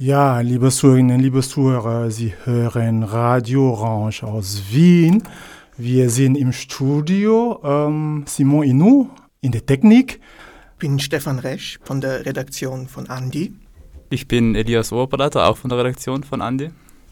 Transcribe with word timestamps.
Ja, 0.00 0.40
liebe 0.40 0.70
Zuhörerinnen, 0.70 1.20
liebe 1.20 1.42
Zuhörer, 1.42 2.10
Sie 2.10 2.32
hören 2.44 3.02
Radio 3.02 3.72
Orange 3.72 4.22
aus 4.22 4.62
Wien. 4.70 5.22
Wir 5.76 6.08
sind 6.10 6.36
im 6.36 6.52
Studio. 6.52 7.60
Ähm, 7.62 8.24
Simon 8.26 8.64
Inou 8.64 9.10
in 9.40 9.52
der 9.52 9.66
Technik. 9.66 10.20
Ich 10.74 10.78
bin 10.78 10.98
Stefan 10.98 11.38
Resch 11.40 11.78
von 11.82 12.00
der 12.00 12.24
Redaktion 12.24 12.86
von 12.86 13.08
Andi. 13.08 13.52
Ich 14.10 14.28
bin 14.28 14.54
Elias 14.54 14.92
Oberblatter, 14.92 15.48
auch 15.48 15.56
von 15.56 15.68
der 15.68 15.78
Redaktion 15.78 16.22
von 16.22 16.42
Andi. 16.42 16.70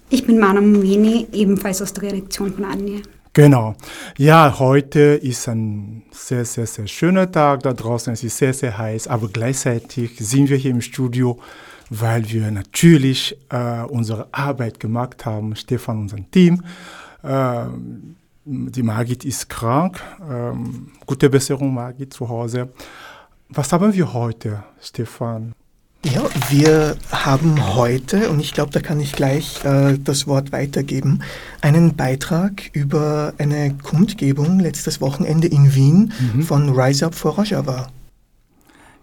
Ich 0.09 0.25
bin 0.25 0.39
Mana 0.39 0.61
Mumini, 0.61 1.27
ebenfalls 1.33 1.83
aus 1.83 1.93
der 1.93 2.05
Redaktion 2.05 2.53
von 2.53 2.65
Andi. 2.65 3.03
Genau. 3.37 3.75
Ja, 4.17 4.59
heute 4.59 5.01
ist 5.01 5.47
ein 5.47 6.05
sehr, 6.11 6.47
sehr, 6.47 6.67
sehr 6.67 6.87
schöner 6.87 7.31
Tag 7.31 7.63
da 7.65 7.75
draußen. 7.75 8.11
Es 8.15 8.25
ist 8.25 8.39
sehr, 8.39 8.55
sehr 8.55 8.79
heiß, 8.79 9.09
aber 9.09 9.29
gleichzeitig 9.29 10.17
sind 10.19 10.49
wir 10.49 10.57
hier 10.57 10.71
im 10.71 10.81
Studio 10.81 11.39
weil 11.91 12.29
wir 12.31 12.51
natürlich 12.51 13.37
äh, 13.49 13.83
unsere 13.83 14.27
Arbeit 14.33 14.81
gemacht 14.81 15.25
haben, 15.25 15.55
Stefan, 15.55 16.01
unser 16.01 16.19
Team. 16.31 16.65
Äh, 17.23 17.67
die 18.45 18.83
Margit 18.83 19.25
ist 19.25 19.49
krank. 19.49 20.01
Ähm, 20.29 20.93
gute 21.05 21.31
Besserung, 21.31 21.75
Margit, 21.75 22.13
zu 22.13 22.29
Hause. 22.29 22.71
Was 23.51 23.73
haben 23.73 23.93
wir 23.95 24.13
heute, 24.13 24.65
Stefan? 24.81 25.53
Ja, 26.15 26.23
wir 26.51 26.97
haben 27.11 27.75
heute, 27.75 28.31
und 28.31 28.39
ich 28.39 28.55
glaube, 28.55 28.71
da 28.71 28.79
kann 28.79 29.01
ich 29.01 29.13
gleich 29.13 29.65
äh, 29.65 29.99
das 29.99 30.29
Wort 30.29 30.53
weitergeben, 30.53 31.23
einen 31.63 31.97
Beitrag 31.97 32.71
über 32.73 33.33
eine 33.39 33.75
Kundgebung 33.83 34.61
letztes 34.61 35.01
Wochenende 35.01 35.49
in 35.49 35.75
Wien 35.75 36.13
mhm. 36.35 36.43
von 36.43 36.69
Rise 36.79 37.07
Up 37.07 37.15
for 37.17 37.33
Rojava. 37.33 37.89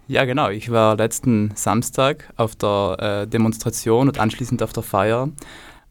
Ja, 0.08 0.24
genau. 0.24 0.48
Ich 0.48 0.70
war 0.70 0.96
letzten 0.96 1.52
Samstag 1.54 2.32
auf 2.36 2.56
der 2.56 2.96
äh, 2.98 3.26
Demonstration 3.26 4.08
und 4.08 4.18
anschließend 4.18 4.62
auf 4.62 4.72
der 4.72 4.82
Feier 4.82 5.28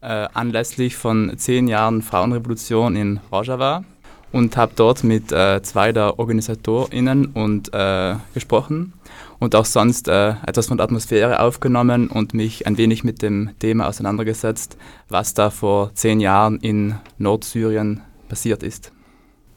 äh, 0.00 0.26
anlässlich 0.34 0.96
von 0.96 1.32
zehn 1.36 1.68
Jahren 1.68 2.02
Frauenrevolution 2.02 2.96
in 2.96 3.20
Rojava 3.30 3.84
und 4.32 4.56
habe 4.56 4.72
dort 4.74 5.04
mit 5.04 5.30
äh, 5.30 5.62
zwei 5.62 5.92
der 5.92 6.18
OrganisatorInnen 6.18 7.26
und, 7.26 7.72
äh, 7.72 8.16
gesprochen 8.34 8.94
und 9.38 9.54
auch 9.54 9.64
sonst 9.64 10.08
äh, 10.08 10.34
etwas 10.46 10.66
von 10.66 10.76
der 10.76 10.84
Atmosphäre 10.84 11.40
aufgenommen 11.40 12.08
und 12.08 12.34
mich 12.34 12.66
ein 12.66 12.76
wenig 12.76 13.04
mit 13.04 13.22
dem 13.22 13.50
Thema 13.58 13.86
auseinandergesetzt, 13.88 14.76
was 15.08 15.34
da 15.34 15.50
vor 15.50 15.92
zehn 15.94 16.20
Jahren 16.20 16.58
in 16.60 16.96
Nordsyrien 17.18 18.00
passiert 18.28 18.62
ist. 18.62 18.92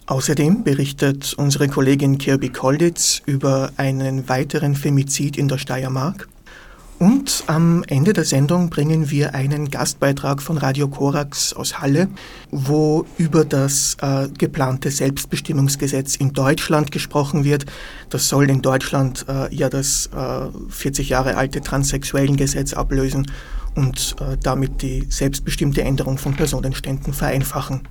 Außerdem 0.07 0.63
berichtet 0.63 1.33
unsere 1.37 1.67
Kollegin 1.67 2.17
Kirby 2.17 2.49
Kolditz 2.49 3.21
über 3.25 3.71
einen 3.75 4.29
weiteren 4.29 4.75
Femizid 4.75 5.37
in 5.37 5.49
der 5.49 5.57
Steiermark. 5.57 6.29
Und 6.99 7.43
am 7.45 7.83
Ende 7.87 8.11
der 8.13 8.25
Sendung 8.25 8.71
bringen 8.71 9.11
wir 9.11 9.35
einen 9.35 9.69
Gastbeitrag 9.69 10.41
von 10.41 10.57
Radio 10.57 10.87
Korax 10.87 11.53
aus 11.53 11.79
Halle, 11.79 12.07
wo 12.49 13.05
über 13.19 13.45
das 13.45 13.97
äh, 14.01 14.27
geplante 14.35 14.89
Selbstbestimmungsgesetz 14.89 16.15
in 16.15 16.33
Deutschland 16.33 16.91
gesprochen 16.91 17.43
wird. 17.43 17.65
Das 18.09 18.27
soll 18.27 18.49
in 18.49 18.63
Deutschland 18.63 19.25
äh, 19.29 19.53
ja 19.53 19.69
das 19.69 20.07
äh, 20.07 20.47
40 20.69 21.09
Jahre 21.09 21.37
alte 21.37 21.61
Transsexuellengesetz 21.61 22.73
ablösen 22.73 23.31
und 23.75 24.15
äh, 24.19 24.35
damit 24.41 24.81
die 24.81 25.05
selbstbestimmte 25.07 25.83
Änderung 25.83 26.17
von 26.17 26.33
Personenständen 26.33 27.13
vereinfachen. 27.13 27.87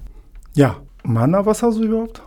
Ja, 0.55 0.79
Manna, 1.05 1.47
was 1.47 1.62
hast 1.62 1.79
du 1.79 1.84
überhaupt? 1.84 2.23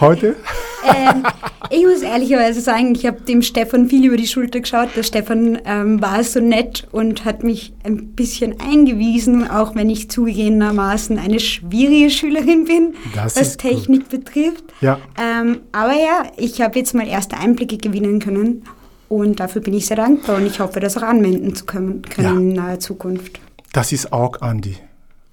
Heute? 0.00 0.36
ähm, 0.84 1.24
ich 1.70 1.84
muss 1.84 2.02
ehrlicherweise 2.02 2.60
sagen, 2.60 2.94
ich 2.94 3.06
habe 3.06 3.20
dem 3.20 3.42
Stefan 3.42 3.88
viel 3.88 4.06
über 4.06 4.16
die 4.16 4.26
Schulter 4.26 4.60
geschaut. 4.60 4.88
Der 4.96 5.02
Stefan 5.02 5.58
ähm, 5.64 6.00
war 6.00 6.22
so 6.24 6.40
nett 6.40 6.88
und 6.92 7.24
hat 7.24 7.44
mich 7.44 7.72
ein 7.84 8.08
bisschen 8.08 8.60
eingewiesen, 8.60 9.48
auch 9.48 9.74
wenn 9.74 9.90
ich 9.90 10.10
zugegebenermaßen 10.10 11.18
eine 11.18 11.40
schwierige 11.40 12.10
Schülerin 12.10 12.64
bin, 12.64 12.94
das 13.14 13.36
was 13.36 13.56
Technik 13.56 14.10
gut. 14.10 14.24
betrifft. 14.24 14.64
Ja. 14.80 14.98
Ähm, 15.18 15.60
aber 15.72 15.92
ja, 15.92 16.24
ich 16.36 16.60
habe 16.60 16.78
jetzt 16.78 16.94
mal 16.94 17.06
erste 17.06 17.36
Einblicke 17.36 17.76
gewinnen 17.76 18.18
können 18.18 18.64
und 19.08 19.40
dafür 19.40 19.60
bin 19.60 19.74
ich 19.74 19.86
sehr 19.86 19.96
dankbar 19.96 20.36
und 20.36 20.46
ich 20.46 20.60
hoffe, 20.60 20.80
das 20.80 20.96
auch 20.96 21.02
anwenden 21.02 21.54
zu 21.54 21.66
können, 21.66 22.02
können 22.02 22.26
ja. 22.26 22.32
in 22.32 22.52
naher 22.52 22.80
Zukunft. 22.80 23.40
Das 23.72 23.92
ist 23.92 24.12
auch 24.12 24.40
Andy. 24.40 24.76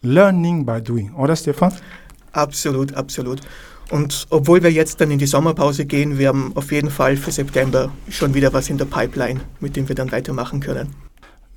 Learning 0.01 0.65
by 0.65 0.81
doing, 0.81 1.13
oder 1.15 1.35
Stefan? 1.35 1.73
Absolut, 2.31 2.93
absolut. 2.93 3.41
Und 3.91 4.27
obwohl 4.29 4.61
wir 4.63 4.71
jetzt 4.71 4.99
dann 5.01 5.11
in 5.11 5.19
die 5.19 5.27
Sommerpause 5.27 5.85
gehen, 5.85 6.17
wir 6.17 6.29
haben 6.29 6.51
auf 6.55 6.71
jeden 6.71 6.89
Fall 6.89 7.15
für 7.17 7.31
September 7.31 7.91
schon 8.09 8.33
wieder 8.33 8.51
was 8.53 8.69
in 8.69 8.77
der 8.77 8.85
Pipeline, 8.85 9.39
mit 9.59 9.75
dem 9.75 9.87
wir 9.87 9.95
dann 9.95 10.11
weitermachen 10.11 10.59
können. 10.59 10.89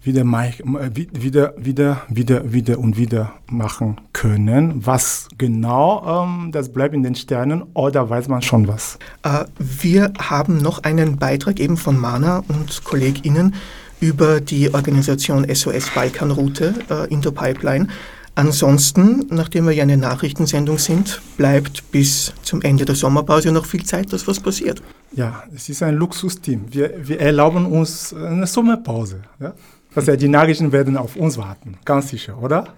Wieder, 0.03 0.25
wieder, 0.25 1.53
wieder, 1.59 2.03
wieder, 2.09 2.53
wieder 2.53 2.79
und 2.79 2.97
wieder 2.97 3.35
machen 3.51 4.01
können. 4.15 4.87
Was 4.87 5.29
genau, 5.37 6.25
ähm, 6.25 6.53
das 6.53 6.73
bleibt 6.73 6.95
in 6.95 7.03
den 7.03 7.15
Sternen 7.15 7.65
oder 7.75 8.09
weiß 8.09 8.29
man 8.29 8.41
schon 8.41 8.67
was? 8.67 8.99
Äh, 9.25 9.45
wir 9.59 10.11
haben 10.19 10.57
noch 10.57 10.85
einen 10.85 11.19
Beitrag 11.19 11.61
eben 11.61 11.77
von 11.77 11.99
Mana 11.99 12.43
und 12.49 12.83
KollegInnen 12.85 13.55
über 14.01 14.41
die 14.41 14.73
Organisation 14.73 15.47
SOS 15.55 15.91
Balkanroute 15.91 16.75
äh, 16.89 17.13
in 17.13 17.21
der 17.21 17.33
Pipeline. 17.33 17.89
Ansonsten, 18.35 19.27
nachdem 19.31 19.67
wir 19.67 19.73
ja 19.73 19.83
eine 19.83 19.97
Nachrichtensendung 19.97 20.79
sind, 20.79 21.21
bleibt 21.37 21.91
bis 21.91 22.33
zum 22.43 22.63
Ende 22.63 22.85
der 22.85 22.95
Sommerpause 22.95 23.53
noch 23.53 23.67
viel 23.67 23.85
Zeit, 23.85 24.13
dass 24.13 24.27
was 24.27 24.41
passiert. 24.41 24.83
Ja, 25.13 25.43
es 25.55 25.69
ist 25.69 25.83
ein 25.83 25.97
Luxusteam. 25.97 26.67
Wir, 26.71 26.95
wir 27.07 27.21
erlauben 27.21 27.67
uns 27.67 28.15
eine 28.15 28.47
Sommerpause. 28.47 29.23
Ja? 29.41 29.55
Also 29.95 30.15
die 30.15 30.29
Nachrichten 30.29 30.71
werden 30.73 30.97
auf 30.97 31.17
uns 31.17 31.37
warten, 31.37 31.77
ganz 31.85 32.09
sicher, 32.09 32.41
oder? 32.41 32.69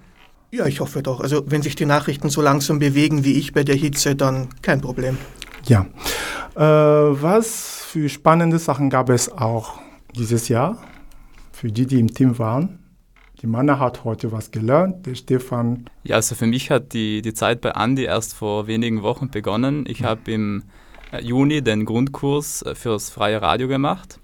Ja, 0.51 0.67
ich 0.67 0.81
hoffe 0.81 1.03
doch. 1.03 1.21
Also 1.21 1.45
wenn 1.47 1.63
sich 1.63 1.77
die 1.77 1.87
Nachrichten 1.87 2.29
so 2.31 2.43
langsam 2.43 2.79
bewegen 2.79 3.25
wie 3.25 3.35
ich 3.35 3.53
bei 3.53 3.65
der 3.65 3.77
Hitze, 3.77 4.17
dann 4.17 4.49
kein 4.63 4.81
Problem. 4.81 5.19
Ja. 5.67 5.87
Äh, 6.55 6.61
was 6.61 7.83
für 7.87 8.09
spannende 8.09 8.59
Sachen 8.59 8.91
gab 8.91 9.11
es 9.11 9.31
auch 9.31 9.79
dieses 10.15 10.49
Jahr 10.49 10.83
für 11.53 11.71
die, 11.71 11.87
die 11.87 12.01
im 12.01 12.13
Team 12.13 12.39
waren? 12.39 12.82
Die 13.43 13.49
Manna 13.49 13.81
hat 13.81 14.05
heute 14.05 14.31
was 14.31 14.53
gelernt, 14.53 15.05
der 15.05 15.17
Stefan. 15.17 15.87
Ja, 16.05 16.15
also 16.17 16.37
für 16.37 16.47
mich 16.47 16.71
hat 16.71 16.93
die, 16.93 17.23
die 17.23 17.35
Zeit 17.35 17.61
bei 17.61 17.73
Andi 17.73 18.05
erst 18.05 18.35
vor 18.35 18.69
wenigen 18.69 19.03
Wochen 19.03 19.31
begonnen. 19.31 19.85
Ich 19.89 20.03
mhm. 20.03 20.05
habe 20.05 20.31
im 20.31 20.63
äh, 21.11 21.21
Juni 21.21 21.61
den 21.61 21.85
Grundkurs 21.85 22.63
äh, 22.63 22.77
fürs 22.77 23.11
freie 23.11 23.43
Radio 23.43 23.67
gemacht 23.67 24.21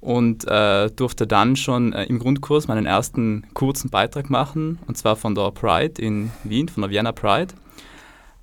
und 0.00 0.44
äh, 0.48 0.90
durfte 0.90 1.28
dann 1.28 1.54
schon 1.54 1.92
äh, 1.92 2.06
im 2.06 2.18
Grundkurs 2.18 2.66
meinen 2.66 2.84
ersten 2.84 3.46
kurzen 3.54 3.90
Beitrag 3.90 4.28
machen, 4.28 4.80
und 4.88 4.98
zwar 4.98 5.14
von 5.14 5.36
der 5.36 5.52
Pride 5.52 6.02
in 6.02 6.32
Wien, 6.42 6.68
von 6.68 6.80
der 6.80 6.90
Vienna 6.90 7.12
Pride. 7.12 7.54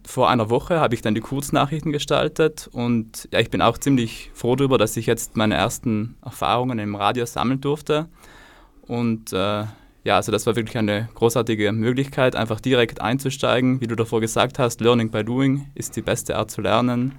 Vor 0.07 0.29
einer 0.29 0.49
Woche 0.49 0.79
habe 0.79 0.95
ich 0.95 1.01
dann 1.01 1.15
die 1.15 1.21
Kurznachrichten 1.21 1.91
gestaltet 1.91 2.69
und 2.71 3.27
ja, 3.33 3.41
ich 3.41 3.49
bin 3.49 3.61
auch 3.61 3.77
ziemlich 3.79 4.31
froh 4.33 4.55
darüber, 4.55 4.77
dass 4.77 4.95
ich 4.95 5.07
jetzt 5.07 5.35
meine 5.35 5.55
ersten 5.55 6.15
Erfahrungen 6.23 6.79
im 6.79 6.95
Radio 6.95 7.25
sammeln 7.25 7.59
durfte. 7.59 8.07
Und 8.87 9.33
äh, 9.33 9.63
ja, 10.05 10.17
also 10.17 10.31
das 10.31 10.45
war 10.45 10.55
wirklich 10.55 10.77
eine 10.77 11.09
großartige 11.15 11.71
Möglichkeit, 11.71 12.35
einfach 12.35 12.61
direkt 12.61 13.01
einzusteigen. 13.01 13.81
Wie 13.81 13.87
du 13.87 13.95
davor 13.95 14.21
gesagt 14.21 14.59
hast, 14.59 14.79
Learning 14.79 15.09
by 15.09 15.23
Doing 15.23 15.65
ist 15.73 15.95
die 15.95 16.03
beste 16.03 16.37
Art 16.37 16.51
zu 16.51 16.61
lernen. 16.61 17.15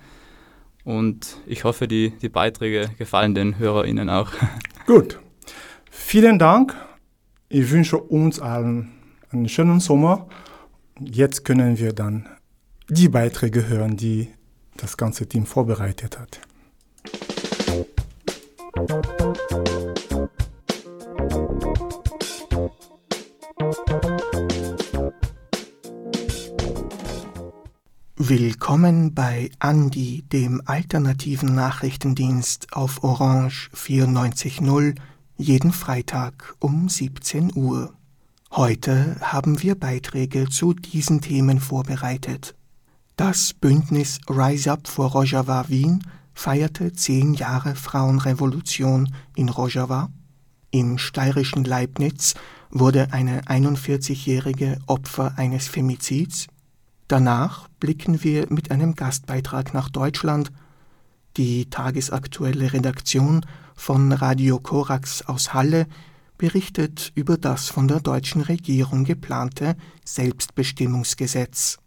Und 0.85 1.39
ich 1.47 1.65
hoffe, 1.65 1.89
die, 1.89 2.11
die 2.23 2.29
Beiträge 2.29 2.89
gefallen 2.97 3.35
den 3.35 3.59
HörerInnen 3.59 4.09
auch. 4.09 4.31
Gut. 4.87 5.19
Vielen 5.91 6.39
Dank. 6.39 6.77
Ich 7.49 7.73
wünsche 7.73 7.99
uns 7.99 8.39
allen 8.39 8.93
einen 9.31 9.49
schönen 9.49 9.81
Sommer. 9.81 10.29
Jetzt 11.01 11.45
können 11.45 11.79
wir 11.79 11.93
dann 11.93 12.29
die 12.89 13.09
Beiträge 13.09 13.67
hören, 13.67 13.97
die 13.97 14.29
das 14.77 14.97
ganze 14.97 15.29
Team 15.29 15.45
vorbereitet 15.45 16.21
hat. 16.21 16.41
Willkommen 28.19 29.13
bei 29.13 29.51
Andi, 29.59 30.23
dem 30.33 30.63
alternativen 30.65 31.55
Nachrichtendienst 31.55 32.73
auf 32.73 33.05
Orange 33.05 33.69
94.0, 33.75 34.95
jeden 35.37 35.71
Freitag 35.71 36.57
um 36.59 36.89
17 36.89 37.53
Uhr. 37.55 37.93
Heute 38.51 39.19
haben 39.21 39.63
wir 39.63 39.75
Beiträge 39.75 40.49
zu 40.49 40.73
diesen 40.73 41.21
Themen 41.21 41.61
vorbereitet. 41.61 42.55
Das 43.17 43.53
Bündnis 43.53 44.19
Rise 44.31 44.73
Up 44.73 44.89
for 44.89 45.11
Rojava 45.11 45.69
Wien 45.69 46.03
feierte 46.33 46.95
zehn 46.95 47.35
Jahre 47.35 47.75
Frauenrevolution 47.75 49.13
in 49.35 49.51
Rojava. 49.51 50.09
Im 50.71 50.97
steirischen 50.97 51.65
Leibniz 51.65 52.33
wurde 52.71 53.13
eine 53.13 53.43
41-jährige 53.43 54.79
Opfer 54.87 55.35
eines 55.37 55.69
Femizids. 55.69 56.47
Danach 57.09 57.69
blicken 57.79 58.25
wir 58.25 58.47
mit 58.51 58.71
einem 58.71 58.95
Gastbeitrag 58.97 59.75
nach 59.75 59.91
Deutschland. 59.91 60.51
Die 61.37 61.71
tagesaktuelle 61.71 62.73
Redaktion 62.73 63.47
von 63.75 64.13
Radio 64.13 64.59
Korax 64.59 65.23
aus 65.23 65.55
Halle 65.55 65.87
berichtet 66.37 67.13
über 67.15 67.37
das 67.37 67.69
von 67.69 67.87
der 67.89 68.01
deutschen 68.01 68.41
Regierung 68.43 69.05
geplante 69.05 69.77
Selbstbestimmungsgesetz. 70.05 71.79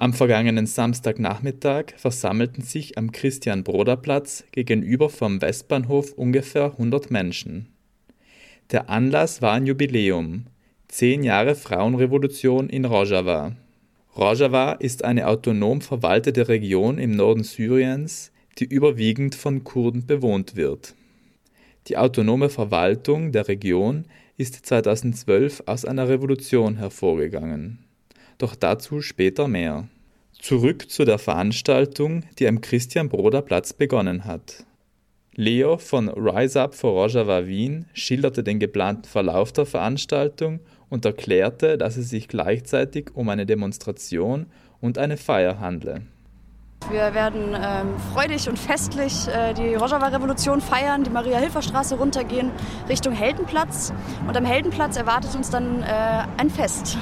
Am 0.00 0.12
vergangenen 0.12 0.66
Samstagnachmittag 0.68 1.86
versammelten 1.96 2.62
sich 2.62 2.96
am 2.96 3.10
Christian-Broder-Platz 3.10 4.44
gegenüber 4.52 5.10
vom 5.10 5.42
Westbahnhof 5.42 6.12
ungefähr 6.12 6.66
100 6.66 7.10
Menschen. 7.10 7.66
Der 8.70 8.90
Anlass 8.90 9.42
war 9.42 9.54
ein 9.54 9.66
Jubiläum, 9.66 10.44
zehn 10.86 11.24
Jahre 11.24 11.56
Frauenrevolution 11.56 12.70
in 12.70 12.84
Rojava. 12.84 13.56
Rojava 14.16 14.74
ist 14.74 15.04
eine 15.04 15.26
autonom 15.26 15.80
verwaltete 15.80 16.46
Region 16.46 16.98
im 16.98 17.10
Norden 17.10 17.42
Syriens, 17.42 18.30
die 18.60 18.66
überwiegend 18.66 19.34
von 19.34 19.64
Kurden 19.64 20.06
bewohnt 20.06 20.54
wird. 20.54 20.94
Die 21.88 21.96
autonome 21.96 22.50
Verwaltung 22.50 23.32
der 23.32 23.48
Region 23.48 24.04
ist 24.36 24.64
2012 24.64 25.64
aus 25.66 25.84
einer 25.84 26.08
Revolution 26.08 26.76
hervorgegangen 26.76 27.80
doch 28.38 28.54
dazu 28.54 29.02
später 29.02 29.48
mehr. 29.48 29.88
Zurück 30.40 30.90
zu 30.90 31.04
der 31.04 31.18
Veranstaltung, 31.18 32.22
die 32.38 32.46
am 32.46 32.60
Christian-Broder-Platz 32.60 33.72
begonnen 33.72 34.24
hat. 34.24 34.64
Leo 35.34 35.78
von 35.78 36.08
Rise 36.08 36.60
Up 36.60 36.74
for 36.74 36.92
Rojava 36.92 37.46
Wien 37.46 37.86
schilderte 37.92 38.42
den 38.42 38.58
geplanten 38.58 39.04
Verlauf 39.04 39.52
der 39.52 39.66
Veranstaltung 39.66 40.60
und 40.88 41.04
erklärte, 41.04 41.78
dass 41.78 41.96
es 41.96 42.08
sich 42.08 42.28
gleichzeitig 42.28 43.10
um 43.14 43.28
eine 43.28 43.46
Demonstration 43.46 44.46
und 44.80 44.98
eine 44.98 45.16
Feier 45.16 45.60
handle. 45.60 46.02
Wir 46.90 47.12
werden 47.12 47.54
ähm, 47.54 47.98
freudig 48.12 48.48
und 48.48 48.58
festlich 48.58 49.28
äh, 49.28 49.52
die 49.52 49.74
Rojava-Revolution 49.74 50.60
feiern, 50.60 51.04
die 51.04 51.10
Maria-Hilfer-Straße 51.10 51.96
runtergehen 51.96 52.50
Richtung 52.88 53.12
Heldenplatz. 53.12 53.92
Und 54.26 54.36
am 54.36 54.44
Heldenplatz 54.44 54.96
erwartet 54.96 55.34
uns 55.34 55.50
dann 55.50 55.82
äh, 55.82 55.86
ein 56.36 56.48
Fest. 56.48 56.96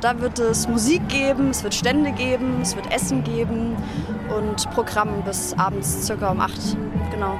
Und 0.00 0.04
da 0.04 0.18
wird 0.18 0.38
es 0.38 0.66
Musik 0.66 1.06
geben, 1.10 1.50
es 1.50 1.62
wird 1.62 1.74
Stände 1.74 2.12
geben, 2.12 2.62
es 2.62 2.74
wird 2.74 2.90
Essen 2.90 3.22
geben 3.22 3.76
und 4.34 4.70
Programm 4.70 5.22
bis 5.26 5.52
abends 5.58 6.06
circa 6.06 6.30
um 6.30 6.40
8. 6.40 6.74
Genau. 7.10 7.38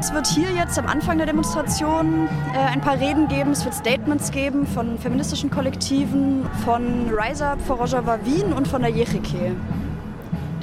Es 0.00 0.12
wird 0.12 0.26
hier 0.26 0.50
jetzt 0.50 0.76
am 0.80 0.88
Anfang 0.88 1.18
der 1.18 1.28
Demonstration 1.28 2.28
äh, 2.52 2.58
ein 2.58 2.80
paar 2.80 2.98
Reden 2.98 3.28
geben, 3.28 3.52
es 3.52 3.64
wird 3.64 3.72
Statements 3.72 4.32
geben 4.32 4.66
von 4.66 4.98
feministischen 4.98 5.48
Kollektiven, 5.48 6.44
von 6.64 7.08
Rise 7.08 7.46
Up 7.46 7.60
for 7.60 7.76
Rojava 7.76 8.18
Wien 8.24 8.52
und 8.52 8.66
von 8.66 8.82
der 8.82 8.90
Jechike, 8.90 9.54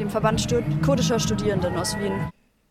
dem 0.02 0.10
Verband 0.10 0.42
Stud 0.42 0.66
kurdischer 0.86 1.22
Studierenden 1.22 1.78
aus 1.78 1.98
Wien. 2.00 2.12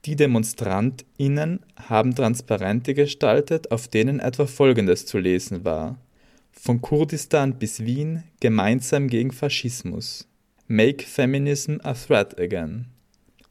Die 0.04 0.14
DemonstrantInnen 0.14 1.60
haben 1.88 2.14
Transparente 2.14 2.92
gestaltet, 2.92 3.72
auf 3.72 3.88
denen 3.88 4.20
etwa 4.20 4.44
Folgendes 4.44 5.06
zu 5.06 5.16
lesen 5.16 5.64
war. 5.64 5.96
Von 6.64 6.80
Kurdistan 6.80 7.54
bis 7.58 7.84
Wien 7.84 8.22
gemeinsam 8.38 9.08
gegen 9.08 9.32
Faschismus. 9.32 10.28
Make 10.68 11.04
Feminism 11.04 11.78
a 11.82 11.92
Threat 11.92 12.38
Again. 12.38 12.86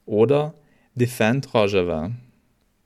Oder 0.05 0.53
Defend 0.95 1.53
Rojava. 1.53 2.11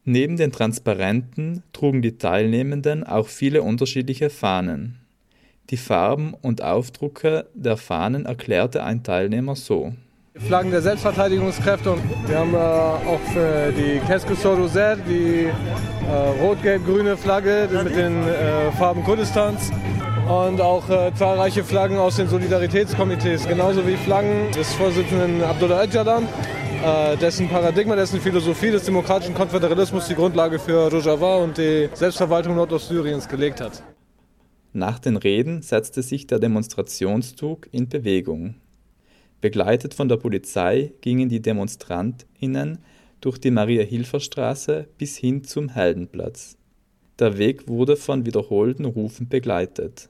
Neben 0.04 0.36
den 0.36 0.52
Transparenten 0.52 1.62
trugen 1.74 2.02
die 2.02 2.18
Teilnehmenden 2.18 3.04
auch 3.04 3.28
viele 3.28 3.62
unterschiedliche 3.62 4.32
Fahnen. 4.32 4.98
Die 5.70 5.78
Farben 5.78 6.34
und 6.34 6.64
Aufdrucke 6.64 7.46
der 7.54 7.78
Fahnen 7.78 8.26
erklärte 8.26 8.84
ein 8.84 9.04
Teilnehmer 9.04 9.56
so. 9.56 9.94
Flaggen 10.38 10.72
der 10.72 10.82
Selbstverteidigungskräfte. 10.82 11.98
Wir 12.26 12.40
haben 12.40 12.56
äh, 12.56 12.58
auch 12.58 13.22
für 13.32 13.72
die 13.72 14.00
Keske 14.08 14.34
Soruzer 14.34 14.96
die 14.96 15.46
äh, 15.46 16.42
rot-gelb-grüne 16.42 17.16
Flagge 17.16 17.70
mit 17.84 17.96
den 17.96 18.28
äh, 18.28 18.72
Farben 18.72 19.04
Kurdistans 19.04 19.72
und 20.28 20.60
auch 20.60 20.90
äh, 20.90 21.14
zahlreiche 21.14 21.64
Flaggen 21.64 21.98
aus 21.98 22.16
den 22.18 22.28
Solidaritätskomitees, 22.28 23.48
genauso 23.48 23.88
wie 23.88 23.96
Flaggen 23.96 24.52
des 24.52 24.74
Vorsitzenden 24.74 25.44
Abdullah 25.44 25.84
Öcalan, 25.84 26.28
äh, 26.84 27.16
dessen 27.18 27.48
Paradigma, 27.48 27.96
dessen 27.96 28.20
Philosophie 28.20 28.72
des 28.72 28.84
demokratischen 28.86 29.36
Konföderalismus 29.36 30.08
die 30.08 30.16
Grundlage 30.16 30.58
für 30.58 30.92
Rojava 30.92 31.38
und 31.38 31.58
die 31.58 31.90
Selbstverwaltung 31.94 32.56
Nordostsyriens 32.56 33.28
gelegt 33.28 33.62
hat. 33.62 33.84
Nach 34.74 35.00
den 35.00 35.16
Reden 35.16 35.62
setzte 35.62 36.02
sich 36.02 36.28
der 36.28 36.40
Demonstrationszug 36.40 37.68
in 37.72 37.88
Bewegung. 37.88 38.56
Begleitet 39.42 39.94
von 39.94 40.10
der 40.10 40.18
Polizei 40.18 40.92
gingen 41.02 41.30
die 41.30 41.42
DemonstrantInnen 41.42 42.80
durch 43.22 43.38
die 43.38 43.52
Maria-Hilfer-Straße 43.52 44.88
bis 44.98 45.18
hin 45.18 45.44
zum 45.44 45.70
Heldenplatz. 45.70 46.58
Der 47.20 47.38
Weg 47.38 47.68
wurde 47.68 47.96
von 47.96 48.26
wiederholten 48.26 48.86
Rufen 48.86 49.30
begleitet. 49.30 50.10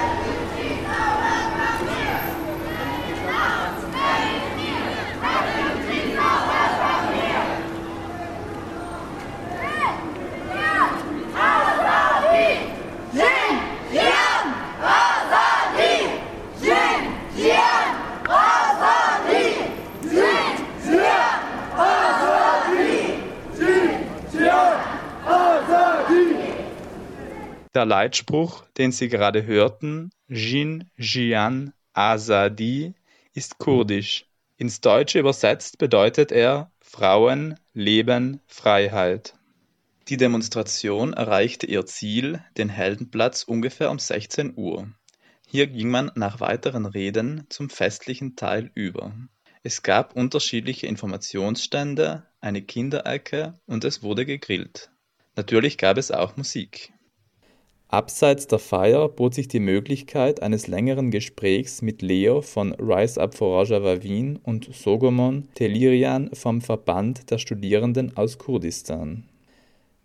Der 27.81 27.87
Leitspruch, 27.87 28.63
den 28.77 28.91
Sie 28.91 29.09
gerade 29.09 29.43
hörten, 29.47 30.11
Jin 30.27 30.91
Jian 30.97 31.73
Azadi, 31.93 32.93
ist 33.33 33.57
kurdisch. 33.57 34.27
Ins 34.55 34.81
Deutsche 34.81 35.17
übersetzt 35.17 35.79
bedeutet 35.79 36.31
er 36.31 36.69
Frauen, 36.79 37.59
Leben, 37.73 38.39
Freiheit. 38.45 39.33
Die 40.09 40.17
Demonstration 40.17 41.13
erreichte 41.13 41.65
ihr 41.65 41.87
Ziel, 41.87 42.43
den 42.55 42.69
Heldenplatz, 42.69 43.41
ungefähr 43.41 43.89
um 43.89 43.97
16 43.97 44.53
Uhr. 44.55 44.87
Hier 45.47 45.65
ging 45.65 45.89
man 45.89 46.11
nach 46.13 46.39
weiteren 46.39 46.85
Reden 46.85 47.47
zum 47.49 47.71
festlichen 47.71 48.35
Teil 48.35 48.69
über. 48.75 49.11
Es 49.63 49.81
gab 49.81 50.15
unterschiedliche 50.15 50.85
Informationsstände, 50.85 52.27
eine 52.41 52.61
Kinderecke 52.61 53.59
und 53.65 53.83
es 53.85 54.03
wurde 54.03 54.27
gegrillt. 54.27 54.91
Natürlich 55.35 55.79
gab 55.79 55.97
es 55.97 56.11
auch 56.11 56.37
Musik. 56.37 56.93
Abseits 57.91 58.47
der 58.47 58.59
Feier 58.59 59.09
bot 59.09 59.33
sich 59.33 59.49
die 59.49 59.59
Möglichkeit 59.59 60.41
eines 60.41 60.67
längeren 60.67 61.11
Gesprächs 61.11 61.81
mit 61.81 62.01
Leo 62.01 62.41
von 62.41 62.73
Rise 62.75 63.19
Up 63.19 63.35
for 63.35 63.49
Rojava 63.49 64.01
Wien 64.01 64.39
und 64.43 64.73
Sogomon 64.73 65.49
Telirian 65.55 66.29
vom 66.31 66.61
Verband 66.61 67.29
der 67.29 67.37
Studierenden 67.37 68.15
aus 68.15 68.37
Kurdistan. 68.37 69.25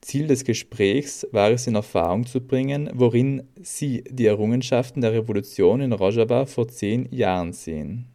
Ziel 0.00 0.26
des 0.26 0.42
Gesprächs 0.42 1.28
war 1.30 1.52
es 1.52 1.68
in 1.68 1.76
Erfahrung 1.76 2.26
zu 2.26 2.40
bringen, 2.40 2.90
worin 2.92 3.44
sie 3.62 4.02
die 4.10 4.26
Errungenschaften 4.26 5.00
der 5.00 5.12
Revolution 5.12 5.80
in 5.80 5.92
Rojava 5.92 6.46
vor 6.46 6.66
zehn 6.66 7.06
Jahren 7.12 7.52
sehen. 7.52 8.06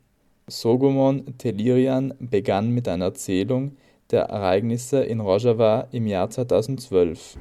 Sogomon 0.48 1.38
Telirian 1.38 2.14
begann 2.20 2.72
mit 2.72 2.90
einer 2.90 3.06
Erzählung 3.06 3.78
der 4.12 4.24
Ereignisse 4.24 5.02
in 5.02 5.22
Rojava 5.22 5.88
im 5.94 6.08
Jahr 6.08 6.30
2012. 6.30 7.38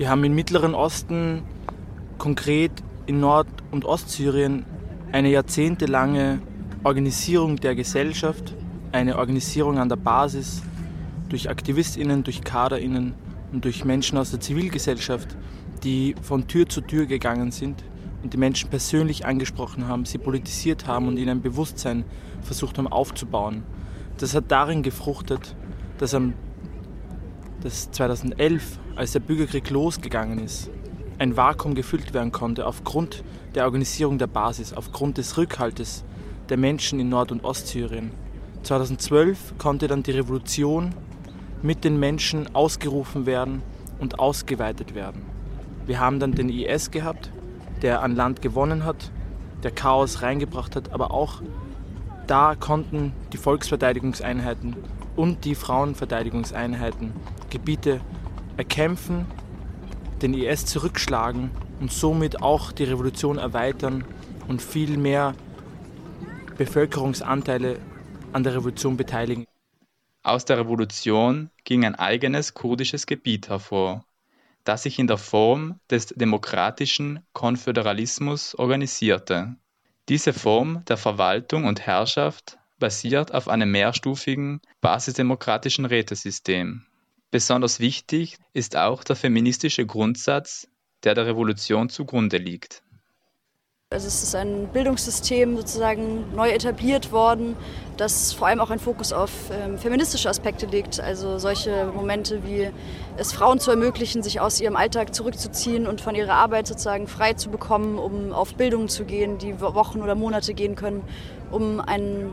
Wir 0.00 0.08
haben 0.08 0.24
im 0.24 0.34
Mittleren 0.34 0.74
Osten, 0.74 1.42
konkret 2.16 2.72
in 3.04 3.20
Nord- 3.20 3.62
und 3.70 3.84
Ostsyrien, 3.84 4.64
eine 5.12 5.28
jahrzehntelange 5.28 6.40
Organisierung 6.84 7.56
der 7.56 7.74
Gesellschaft, 7.74 8.54
eine 8.92 9.18
Organisierung 9.18 9.78
an 9.78 9.90
der 9.90 9.96
Basis 9.96 10.62
durch 11.28 11.50
Aktivistinnen, 11.50 12.22
durch 12.22 12.40
Kaderinnen 12.40 13.12
und 13.52 13.66
durch 13.66 13.84
Menschen 13.84 14.16
aus 14.16 14.30
der 14.30 14.40
Zivilgesellschaft, 14.40 15.36
die 15.84 16.14
von 16.22 16.48
Tür 16.48 16.66
zu 16.66 16.80
Tür 16.80 17.04
gegangen 17.04 17.50
sind 17.50 17.84
und 18.22 18.32
die 18.32 18.38
Menschen 18.38 18.70
persönlich 18.70 19.26
angesprochen 19.26 19.86
haben, 19.86 20.06
sie 20.06 20.16
politisiert 20.16 20.86
haben 20.86 21.08
und 21.08 21.18
ihnen 21.18 21.28
ein 21.28 21.42
Bewusstsein 21.42 22.06
versucht 22.40 22.78
haben 22.78 22.88
aufzubauen. 22.88 23.64
Das 24.16 24.34
hat 24.34 24.44
darin 24.48 24.82
gefruchtet, 24.82 25.54
dass 25.98 26.14
am 26.14 26.32
dass 27.62 27.90
2011, 27.90 28.78
als 28.96 29.12
der 29.12 29.20
Bürgerkrieg 29.20 29.70
losgegangen 29.70 30.38
ist, 30.38 30.70
ein 31.18 31.36
Vakuum 31.36 31.74
gefüllt 31.74 32.14
werden 32.14 32.32
konnte 32.32 32.66
aufgrund 32.66 33.22
der 33.54 33.64
Organisierung 33.64 34.18
der 34.18 34.26
Basis, 34.26 34.72
aufgrund 34.72 35.18
des 35.18 35.36
Rückhaltes 35.36 36.04
der 36.48 36.56
Menschen 36.56 36.98
in 36.98 37.08
Nord- 37.08 37.32
und 37.32 37.44
Ostsyrien, 37.44 38.10
2012 38.62 39.54
konnte 39.58 39.88
dann 39.88 40.02
die 40.02 40.10
Revolution 40.10 40.94
mit 41.62 41.84
den 41.84 41.98
Menschen 41.98 42.54
ausgerufen 42.54 43.26
werden 43.26 43.62
und 43.98 44.18
ausgeweitet 44.18 44.94
werden. 44.94 45.22
Wir 45.86 45.98
haben 45.98 46.20
dann 46.20 46.32
den 46.32 46.48
IS 46.48 46.90
gehabt, 46.90 47.30
der 47.82 48.02
an 48.02 48.14
Land 48.14 48.42
gewonnen 48.42 48.84
hat, 48.84 49.10
der 49.62 49.70
Chaos 49.70 50.22
reingebracht 50.22 50.76
hat, 50.76 50.92
aber 50.92 51.10
auch 51.10 51.42
da 52.26 52.54
konnten 52.54 53.12
die 53.32 53.38
Volksverteidigungseinheiten 53.38 54.76
und 55.16 55.44
die 55.44 55.54
Frauenverteidigungseinheiten 55.54 57.12
Gebiete 57.50 58.00
erkämpfen, 58.56 59.26
den 60.22 60.34
IS 60.34 60.66
zurückschlagen 60.66 61.50
und 61.80 61.92
somit 61.92 62.42
auch 62.42 62.72
die 62.72 62.84
Revolution 62.84 63.38
erweitern 63.38 64.04
und 64.48 64.60
viel 64.60 64.96
mehr 64.96 65.34
Bevölkerungsanteile 66.58 67.78
an 68.32 68.44
der 68.44 68.54
Revolution 68.54 68.96
beteiligen. 68.96 69.46
Aus 70.22 70.44
der 70.44 70.58
Revolution 70.58 71.50
ging 71.64 71.84
ein 71.84 71.94
eigenes 71.94 72.52
kurdisches 72.52 73.06
Gebiet 73.06 73.48
hervor, 73.48 74.04
das 74.64 74.82
sich 74.82 74.98
in 74.98 75.06
der 75.06 75.16
Form 75.16 75.80
des 75.88 76.08
demokratischen 76.08 77.20
Konföderalismus 77.32 78.54
organisierte. 78.54 79.56
Diese 80.10 80.34
Form 80.34 80.84
der 80.86 80.98
Verwaltung 80.98 81.64
und 81.64 81.80
Herrschaft 81.80 82.58
basiert 82.78 83.32
auf 83.32 83.48
einem 83.48 83.70
mehrstufigen 83.70 84.60
basisdemokratischen 84.80 85.86
Rätesystem. 85.86 86.84
Besonders 87.30 87.78
wichtig 87.78 88.38
ist 88.52 88.76
auch 88.76 89.04
der 89.04 89.14
feministische 89.16 89.86
Grundsatz, 89.86 90.66
der 91.04 91.14
der 91.14 91.26
Revolution 91.26 91.88
zugrunde 91.88 92.38
liegt. 92.38 92.82
Also 93.92 94.06
es 94.06 94.22
ist 94.22 94.36
ein 94.36 94.68
Bildungssystem 94.72 95.56
sozusagen 95.56 96.32
neu 96.36 96.50
etabliert 96.50 97.10
worden, 97.10 97.56
das 97.96 98.32
vor 98.32 98.46
allem 98.46 98.60
auch 98.60 98.70
einen 98.70 98.78
Fokus 98.78 99.12
auf 99.12 99.32
ähm, 99.50 99.78
feministische 99.78 100.28
Aspekte 100.28 100.66
legt. 100.66 101.00
Also 101.00 101.38
solche 101.38 101.86
Momente 101.86 102.44
wie 102.44 102.70
es 103.16 103.32
Frauen 103.32 103.58
zu 103.58 103.72
ermöglichen, 103.72 104.22
sich 104.22 104.38
aus 104.38 104.60
ihrem 104.60 104.76
Alltag 104.76 105.12
zurückzuziehen 105.12 105.88
und 105.88 106.00
von 106.00 106.14
ihrer 106.14 106.34
Arbeit 106.34 106.68
sozusagen 106.68 107.08
frei 107.08 107.32
zu 107.32 107.50
bekommen, 107.50 107.98
um 107.98 108.32
auf 108.32 108.54
Bildung 108.54 108.88
zu 108.88 109.04
gehen, 109.04 109.38
die 109.38 109.60
Wochen 109.60 110.02
oder 110.02 110.14
Monate 110.14 110.54
gehen 110.54 110.76
können, 110.76 111.02
um 111.50 111.80
ein, 111.80 112.30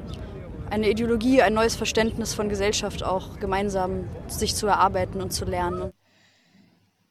eine 0.70 0.90
Ideologie, 0.90 1.42
ein 1.42 1.54
neues 1.54 1.76
Verständnis 1.76 2.34
von 2.34 2.50
Gesellschaft 2.50 3.04
auch 3.04 3.40
gemeinsam 3.40 4.10
sich 4.28 4.56
zu 4.56 4.68
erarbeiten 4.68 5.22
und 5.22 5.32
zu 5.32 5.46
lernen. 5.46 5.94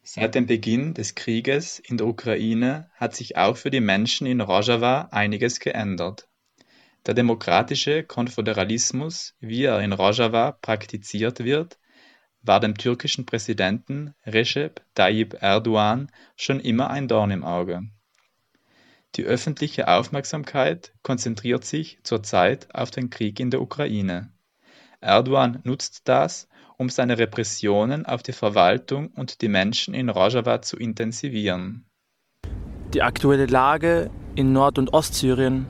Seit 0.02 0.34
dem 0.34 0.46
Beginn 0.46 0.94
des 0.94 1.16
Krieges 1.16 1.80
in 1.80 1.96
der 1.96 2.06
Ukraine 2.06 2.88
hat 2.94 3.16
sich 3.16 3.36
auch 3.36 3.56
für 3.56 3.70
die 3.70 3.80
Menschen 3.80 4.26
in 4.26 4.40
Rojava 4.40 5.08
einiges 5.10 5.58
geändert. 5.58 6.28
Der 7.06 7.14
demokratische 7.14 8.04
Konföderalismus, 8.04 9.34
wie 9.40 9.64
er 9.64 9.80
in 9.80 9.92
Rojava 9.92 10.52
praktiziert 10.52 11.40
wird, 11.42 11.78
war 12.42 12.60
dem 12.60 12.78
türkischen 12.78 13.26
Präsidenten 13.26 14.14
Recep 14.24 14.80
Tayyip 14.94 15.42
Erdogan 15.42 16.10
schon 16.36 16.60
immer 16.60 16.90
ein 16.90 17.08
Dorn 17.08 17.32
im 17.32 17.44
Auge. 17.44 17.82
Die 19.14 19.24
öffentliche 19.24 19.88
Aufmerksamkeit 19.88 20.92
konzentriert 21.02 21.64
sich 21.64 21.98
zurzeit 22.02 22.74
auf 22.74 22.90
den 22.90 23.08
Krieg 23.08 23.40
in 23.40 23.50
der 23.50 23.62
Ukraine. 23.62 24.30
Erdogan 25.00 25.60
nutzt 25.64 26.02
das, 26.08 26.48
um 26.76 26.88
seine 26.90 27.18
Repressionen 27.18 28.04
auf 28.04 28.22
die 28.22 28.32
Verwaltung 28.32 29.08
und 29.08 29.40
die 29.40 29.48
Menschen 29.48 29.94
in 29.94 30.10
Rojava 30.10 30.60
zu 30.60 30.76
intensivieren. 30.76 31.86
Die 32.92 33.02
aktuelle 33.02 33.46
Lage 33.46 34.10
in 34.34 34.52
Nord- 34.52 34.78
und 34.78 34.92
Ostsyrien 34.92 35.66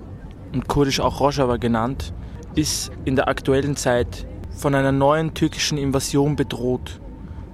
und 0.52 0.69
kurdisch 0.69 1.00
auch 1.00 1.21
Rojava 1.21 1.57
genannt, 1.57 2.12
ist 2.55 2.90
in 3.05 3.16
der 3.16 3.28
aktuellen 3.28 3.76
Zeit 3.76 4.26
von 4.57 4.75
einer 4.75 4.93
neuen 4.93 5.35
türkischen 5.35 5.78
Invasion 5.78 6.35
bedroht. 6.35 7.00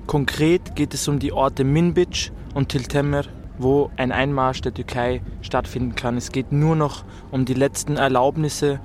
Konkret 0.07 0.77
geht 0.77 0.95
es 0.95 1.09
um 1.09 1.19
die 1.19 1.33
Orte 1.33 1.65
Minbic 1.65 2.31
und 2.55 2.69
Tiltemer, 2.69 3.25
wo 3.63 3.91
ein 3.97 4.13
Einmarsch 4.13 4.61
der 4.61 4.75
Türkei 4.75 5.23
stattfinden 5.41 5.95
kann. 5.95 6.17
Es 6.17 6.33
geht 6.33 6.53
nur 6.53 6.77
noch 6.77 7.05
um 7.31 7.45
die 7.45 7.55
letzten 7.55 7.97
Erlaubnisse 7.97 8.81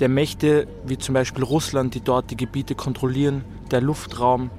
der 0.00 0.08
Mächte, 0.08 0.66
wie 0.84 0.98
zum 0.98 1.14
Beispiel 1.14 1.44
Russland, 1.44 1.94
die 1.94 2.00
dort 2.00 2.30
die 2.30 2.36
Gebiete 2.36 2.74
kontrollieren, 2.74 3.44
der 3.70 3.80
Luftraum 3.80 4.50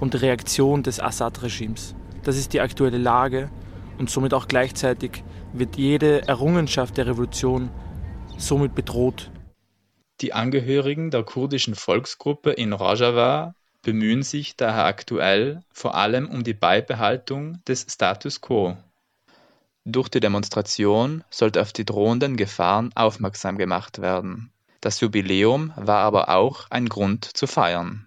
und 0.00 0.20
Reaktion 0.20 0.82
des 0.82 1.00
Assad-Regimes. 1.00 1.94
Das 2.22 2.36
ist 2.36 2.52
die 2.52 2.60
aktuelle 2.60 2.98
Lage 2.98 3.50
und 3.98 4.10
somit 4.10 4.34
auch 4.34 4.48
gleichzeitig 4.48 5.24
wird 5.52 5.76
jede 5.76 6.26
Errungenschaft 6.28 6.96
der 6.96 7.06
Revolution 7.06 7.70
somit 8.38 8.74
bedroht. 8.74 9.30
Die 10.20 10.32
Angehörigen 10.32 11.10
der 11.10 11.24
kurdischen 11.24 11.74
Volksgruppe 11.74 12.52
in 12.52 12.72
Rojava 12.72 13.54
bemühen 13.82 14.22
sich 14.22 14.56
daher 14.56 14.84
aktuell 14.84 15.62
vor 15.72 15.96
allem 15.96 16.28
um 16.28 16.44
die 16.44 16.54
Beibehaltung 16.54 17.62
des 17.66 17.86
Status 17.88 18.40
quo. 18.40 18.76
Durch 19.84 20.08
die 20.08 20.20
Demonstration 20.20 21.24
sollte 21.28 21.60
auf 21.60 21.72
die 21.72 21.84
drohenden 21.84 22.36
Gefahren 22.36 22.90
aufmerksam 22.94 23.58
gemacht 23.58 24.00
werden. 24.00 24.52
Das 24.80 25.00
Jubiläum 25.00 25.72
war 25.74 26.04
aber 26.04 26.28
auch 26.28 26.66
ein 26.70 26.88
Grund 26.88 27.24
zu 27.24 27.48
feiern. 27.48 28.06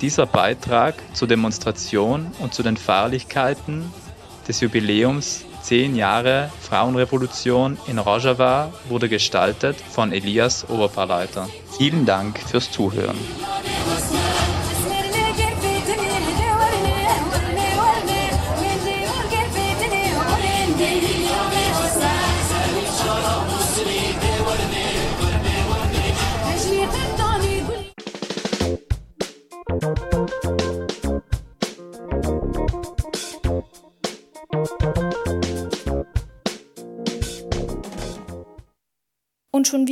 Dieser 0.00 0.24
Beitrag 0.24 0.94
zur 1.12 1.28
Demonstration 1.28 2.32
und 2.40 2.54
zu 2.54 2.62
den 2.62 2.78
Feierlichkeiten 2.78 3.92
des 4.48 4.60
Jubiläums 4.60 5.44
10 5.60 5.94
Jahre 5.94 6.50
Frauenrevolution 6.60 7.76
in 7.86 7.98
Rojava 7.98 8.72
wurde 8.88 9.08
gestaltet 9.08 9.76
von 9.76 10.10
Elias 10.10 10.68
Oberparleiter. 10.68 11.48
Vielen 11.76 12.06
Dank 12.06 12.38
fürs 12.38 12.70
Zuhören. 12.70 13.16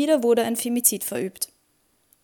Wieder 0.00 0.22
wurde 0.22 0.44
ein 0.44 0.56
Femizid 0.56 1.04
verübt. 1.04 1.52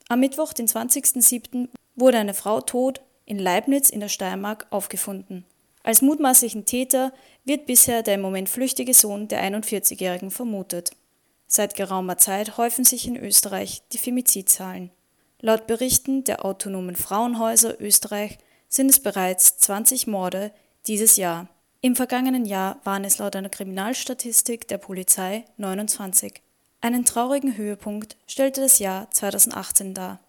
Am 0.08 0.20
Mittwoch, 0.20 0.54
den 0.54 0.66
20.07., 0.66 1.68
wurde 1.94 2.16
eine 2.16 2.32
Frau 2.32 2.62
tot 2.62 3.02
in 3.26 3.38
Leibniz 3.38 3.90
in 3.90 4.00
der 4.00 4.08
Steiermark 4.08 4.66
aufgefunden. 4.70 5.44
Als 5.82 6.00
mutmaßlichen 6.00 6.64
Täter 6.64 7.12
wird 7.44 7.66
bisher 7.66 8.02
der 8.02 8.14
im 8.14 8.22
Moment 8.22 8.48
flüchtige 8.48 8.94
Sohn 8.94 9.28
der 9.28 9.44
41-Jährigen 9.44 10.30
vermutet. 10.30 10.90
Seit 11.48 11.76
geraumer 11.76 12.16
Zeit 12.16 12.56
häufen 12.56 12.84
sich 12.84 13.06
in 13.06 13.16
Österreich 13.16 13.82
die 13.92 13.98
Femizidzahlen. 13.98 14.90
Laut 15.40 15.66
Berichten 15.66 16.24
der 16.24 16.46
autonomen 16.46 16.96
Frauenhäuser 16.96 17.78
Österreich 17.78 18.38
sind 18.68 18.90
es 18.90 19.00
bereits 19.00 19.58
20 19.58 20.06
Morde 20.06 20.50
dieses 20.86 21.16
Jahr. 21.16 21.48
Im 21.82 21.94
vergangenen 21.94 22.46
Jahr 22.46 22.80
waren 22.84 23.04
es 23.04 23.18
laut 23.18 23.36
einer 23.36 23.50
Kriminalstatistik 23.50 24.66
der 24.66 24.78
Polizei 24.78 25.44
29. 25.58 26.42
Einen 26.86 27.04
traurigen 27.04 27.56
Höhepunkt 27.56 28.16
stellte 28.28 28.60
das 28.60 28.78
Jahr 28.78 29.10
2018 29.10 29.92
dar. 29.92 30.20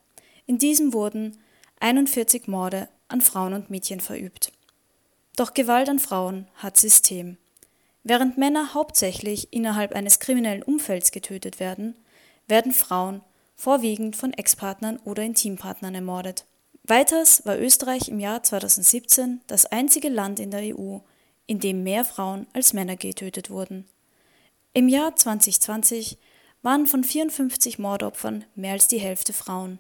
In 0.47 0.57
diesem 0.57 0.91
wurden 0.91 1.37
41 1.81 2.47
Morde 2.47 2.89
an 3.09 3.21
Frauen 3.21 3.53
und 3.53 3.69
Mädchen 3.69 3.99
verübt. 3.99 4.51
Doch 5.35 5.53
Gewalt 5.53 5.87
an 5.87 5.99
Frauen 5.99 6.47
hat 6.55 6.75
System. 6.75 7.37
Während 8.03 8.39
Männer 8.39 8.73
hauptsächlich 8.73 9.53
innerhalb 9.53 9.93
eines 9.93 10.17
kriminellen 10.17 10.63
Umfelds 10.63 11.11
getötet 11.11 11.59
werden, 11.59 11.93
werden 12.47 12.71
Frauen 12.71 13.21
vorwiegend 13.55 14.15
von 14.15 14.33
Ex-Partnern 14.33 14.97
oder 15.05 15.21
Intimpartnern 15.21 15.93
ermordet. 15.93 16.45
Weiters 16.85 17.45
war 17.45 17.59
Österreich 17.59 18.09
im 18.09 18.19
Jahr 18.19 18.41
2017 18.41 19.41
das 19.45 19.67
einzige 19.67 20.09
Land 20.09 20.39
in 20.39 20.49
der 20.49 20.75
EU, 20.75 20.97
in 21.45 21.59
dem 21.59 21.83
mehr 21.83 22.03
Frauen 22.03 22.47
als 22.53 22.73
Männer 22.73 22.95
getötet 22.95 23.51
wurden. 23.51 23.85
Im 24.73 24.89
Jahr 24.89 25.15
2020 25.15 26.17
waren 26.61 26.87
von 26.87 27.03
54 27.03 27.79
Mordopfern 27.79 28.45
mehr 28.55 28.73
als 28.73 28.87
die 28.87 28.99
Hälfte 28.99 29.33
Frauen. 29.33 29.79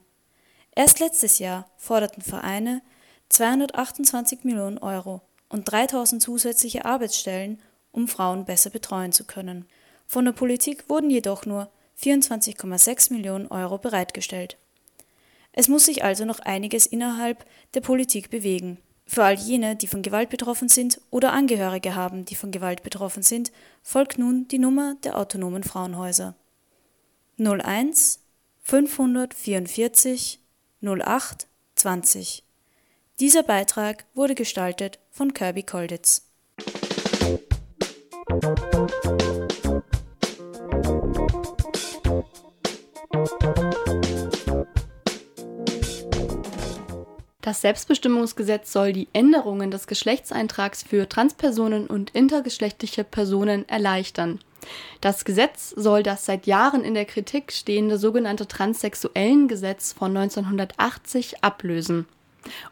Erst 0.75 0.99
letztes 0.99 1.39
Jahr 1.39 1.69
forderten 1.77 2.21
Vereine 2.21 2.81
228 3.29 4.43
Millionen 4.43 4.77
Euro 4.77 5.21
und 5.49 5.71
3000 5.71 6.21
zusätzliche 6.21 6.85
Arbeitsstellen, 6.85 7.59
um 7.91 8.07
Frauen 8.07 8.45
besser 8.45 8.69
betreuen 8.69 9.11
zu 9.11 9.25
können. 9.25 9.65
Von 10.05 10.25
der 10.25 10.33
Politik 10.33 10.87
wurden 10.87 11.09
jedoch 11.09 11.45
nur 11.45 11.69
24,6 11.99 13.11
Millionen 13.11 13.47
Euro 13.47 13.79
bereitgestellt. 13.79 14.57
Es 15.51 15.67
muss 15.67 15.85
sich 15.85 16.03
also 16.03 16.25
noch 16.25 16.39
einiges 16.39 16.85
innerhalb 16.85 17.45
der 17.73 17.81
Politik 17.81 18.29
bewegen. 18.29 18.77
Für 19.07 19.23
all 19.23 19.33
jene, 19.33 19.75
die 19.75 19.87
von 19.87 20.03
Gewalt 20.03 20.29
betroffen 20.29 20.69
sind 20.69 21.01
oder 21.09 21.33
Angehörige 21.33 21.95
haben, 21.95 22.25
die 22.25 22.35
von 22.35 22.51
Gewalt 22.51 22.83
betroffen 22.83 23.23
sind, 23.23 23.51
folgt 23.81 24.19
nun 24.19 24.47
die 24.49 24.59
Nummer 24.59 24.95
der 25.03 25.17
autonomen 25.17 25.63
Frauenhäuser 25.63 26.35
01 27.39 28.19
544 28.63 30.39
08 30.81 31.47
20. 31.75 32.43
Dieser 33.19 33.43
Beitrag 33.43 34.05
wurde 34.15 34.33
gestaltet 34.33 34.97
von 35.11 35.35
Kirby 35.35 35.61
Kolditz. 35.61 36.23
Das 47.41 47.61
Selbstbestimmungsgesetz 47.61 48.73
soll 48.73 48.93
die 48.93 49.09
Änderungen 49.13 49.69
des 49.69 49.85
Geschlechtseintrags 49.85 50.81
für 50.81 51.07
Transpersonen 51.07 51.85
und 51.85 52.09
intergeschlechtliche 52.15 53.03
Personen 53.03 53.69
erleichtern. 53.69 54.39
Das 55.01 55.25
Gesetz 55.25 55.69
soll 55.69 56.03
das 56.03 56.25
seit 56.25 56.47
Jahren 56.47 56.83
in 56.83 56.93
der 56.93 57.05
Kritik 57.05 57.51
stehende 57.51 57.97
sogenannte 57.97 58.47
Transsexuellengesetz 58.47 59.93
von 59.93 60.15
1980 60.15 61.43
ablösen. 61.43 62.07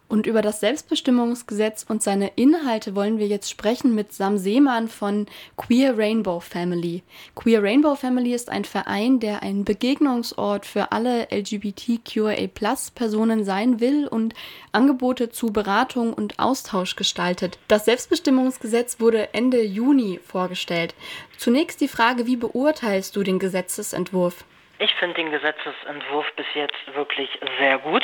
Und 0.08 0.28
über 0.28 0.42
das 0.42 0.60
Selbstbestimmungsgesetz 0.60 1.86
und 1.88 2.04
seine 2.04 2.32
Inhalte 2.36 2.96
wollen 2.96 3.18
wir 3.18 3.28
jetzt 3.28 3.50
sprechen 3.50 3.96
mit 3.96 4.14
Sam 4.14 4.38
Seemann 4.38 4.88
von 4.88 5.26
Queer 5.58 5.98
Rainbow 5.98 6.40
Family. 6.40 7.02
Queer 7.36 7.64
Rainbow 7.64 7.96
Family 7.96 8.34
ist 8.34 8.50
ein 8.50 8.64
Verein, 8.66 9.20
der 9.20 9.44
ein 9.44 9.64
Begegnungsort 9.66 10.66
für 10.66 10.92
alle 10.92 11.28
LGBTQIA-Personen 11.32 13.44
sein 13.44 13.80
will 13.80 14.08
und 14.08 14.36
Angebote 14.72 15.32
zu 15.32 15.48
Beratung 15.48 16.14
und 16.14 16.38
Austausch 16.40 16.96
gestaltet. 16.96 17.58
Das 17.68 17.86
Selbstbestimmungsgesetz 17.86 19.00
wurde 19.00 19.34
Ende 19.34 19.64
Juni 19.64 20.20
vorgestellt. 20.24 20.94
Zunächst 21.38 21.82
die 21.82 21.88
Frage, 21.88 22.28
wie 22.28 22.38
beurteilst 22.38 23.16
du 23.16 23.24
den 23.24 23.40
Gesetzesentwurf? 23.40 24.46
Ich 24.78 24.94
finde 24.96 25.16
den 25.16 25.32
Gesetzesentwurf 25.32 26.30
bis 26.36 26.48
jetzt 26.54 26.96
wirklich 26.96 27.30
sehr 27.60 27.78
gut. 27.78 28.04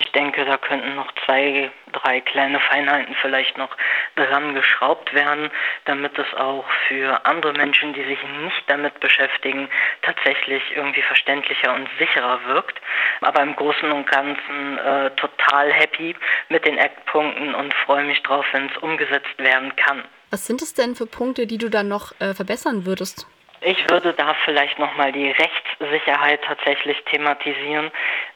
Ich 0.00 0.12
denke, 0.12 0.44
da 0.44 0.58
könnten 0.58 0.94
noch 0.94 1.10
zwei, 1.24 1.70
drei 1.92 2.20
kleine 2.20 2.60
Feinheiten 2.60 3.14
vielleicht 3.22 3.56
noch 3.56 3.74
dran 4.16 4.54
geschraubt 4.54 5.14
werden, 5.14 5.50
damit 5.86 6.18
es 6.18 6.34
auch 6.34 6.66
für 6.88 7.24
andere 7.24 7.54
Menschen, 7.54 7.94
die 7.94 8.04
sich 8.04 8.18
nicht 8.42 8.64
damit 8.66 9.00
beschäftigen, 9.00 9.70
tatsächlich 10.02 10.62
irgendwie 10.76 11.02
verständlicher 11.02 11.74
und 11.74 11.88
sicherer 11.98 12.44
wirkt. 12.44 12.78
Aber 13.22 13.42
im 13.42 13.56
Großen 13.56 13.90
und 13.90 14.06
Ganzen 14.06 14.78
äh, 14.78 15.10
total 15.12 15.72
happy 15.72 16.14
mit 16.50 16.66
den 16.66 16.76
Eckpunkten 16.76 17.54
und 17.54 17.72
freue 17.72 18.04
mich 18.04 18.22
drauf, 18.22 18.44
wenn 18.52 18.68
es 18.68 18.76
umgesetzt 18.78 19.38
werden 19.38 19.74
kann. 19.76 20.04
Was 20.30 20.46
sind 20.46 20.60
es 20.60 20.74
denn 20.74 20.94
für 20.94 21.06
Punkte, 21.06 21.46
die 21.46 21.58
du 21.58 21.70
dann 21.70 21.88
noch 21.88 22.12
äh, 22.20 22.34
verbessern 22.34 22.84
würdest? 22.84 23.26
Ich 23.62 23.90
würde 23.90 24.14
da 24.14 24.34
vielleicht 24.44 24.78
nochmal 24.78 25.12
die 25.12 25.30
Rechtssicherheit 25.30 26.42
tatsächlich 26.44 27.02
thematisieren. 27.04 27.90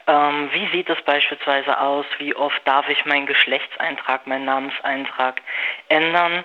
Ähm, 0.05 0.49
wie 0.53 0.67
sieht 0.67 0.87
es 0.89 1.01
beispielsweise 1.01 1.79
aus? 1.79 2.05
Wie 2.19 2.35
oft 2.35 2.61
darf 2.67 2.87
ich 2.89 3.05
meinen 3.05 3.25
Geschlechtseintrag, 3.25 4.27
meinen 4.27 4.45
Namenseintrag 4.45 5.41
ändern? 5.89 6.43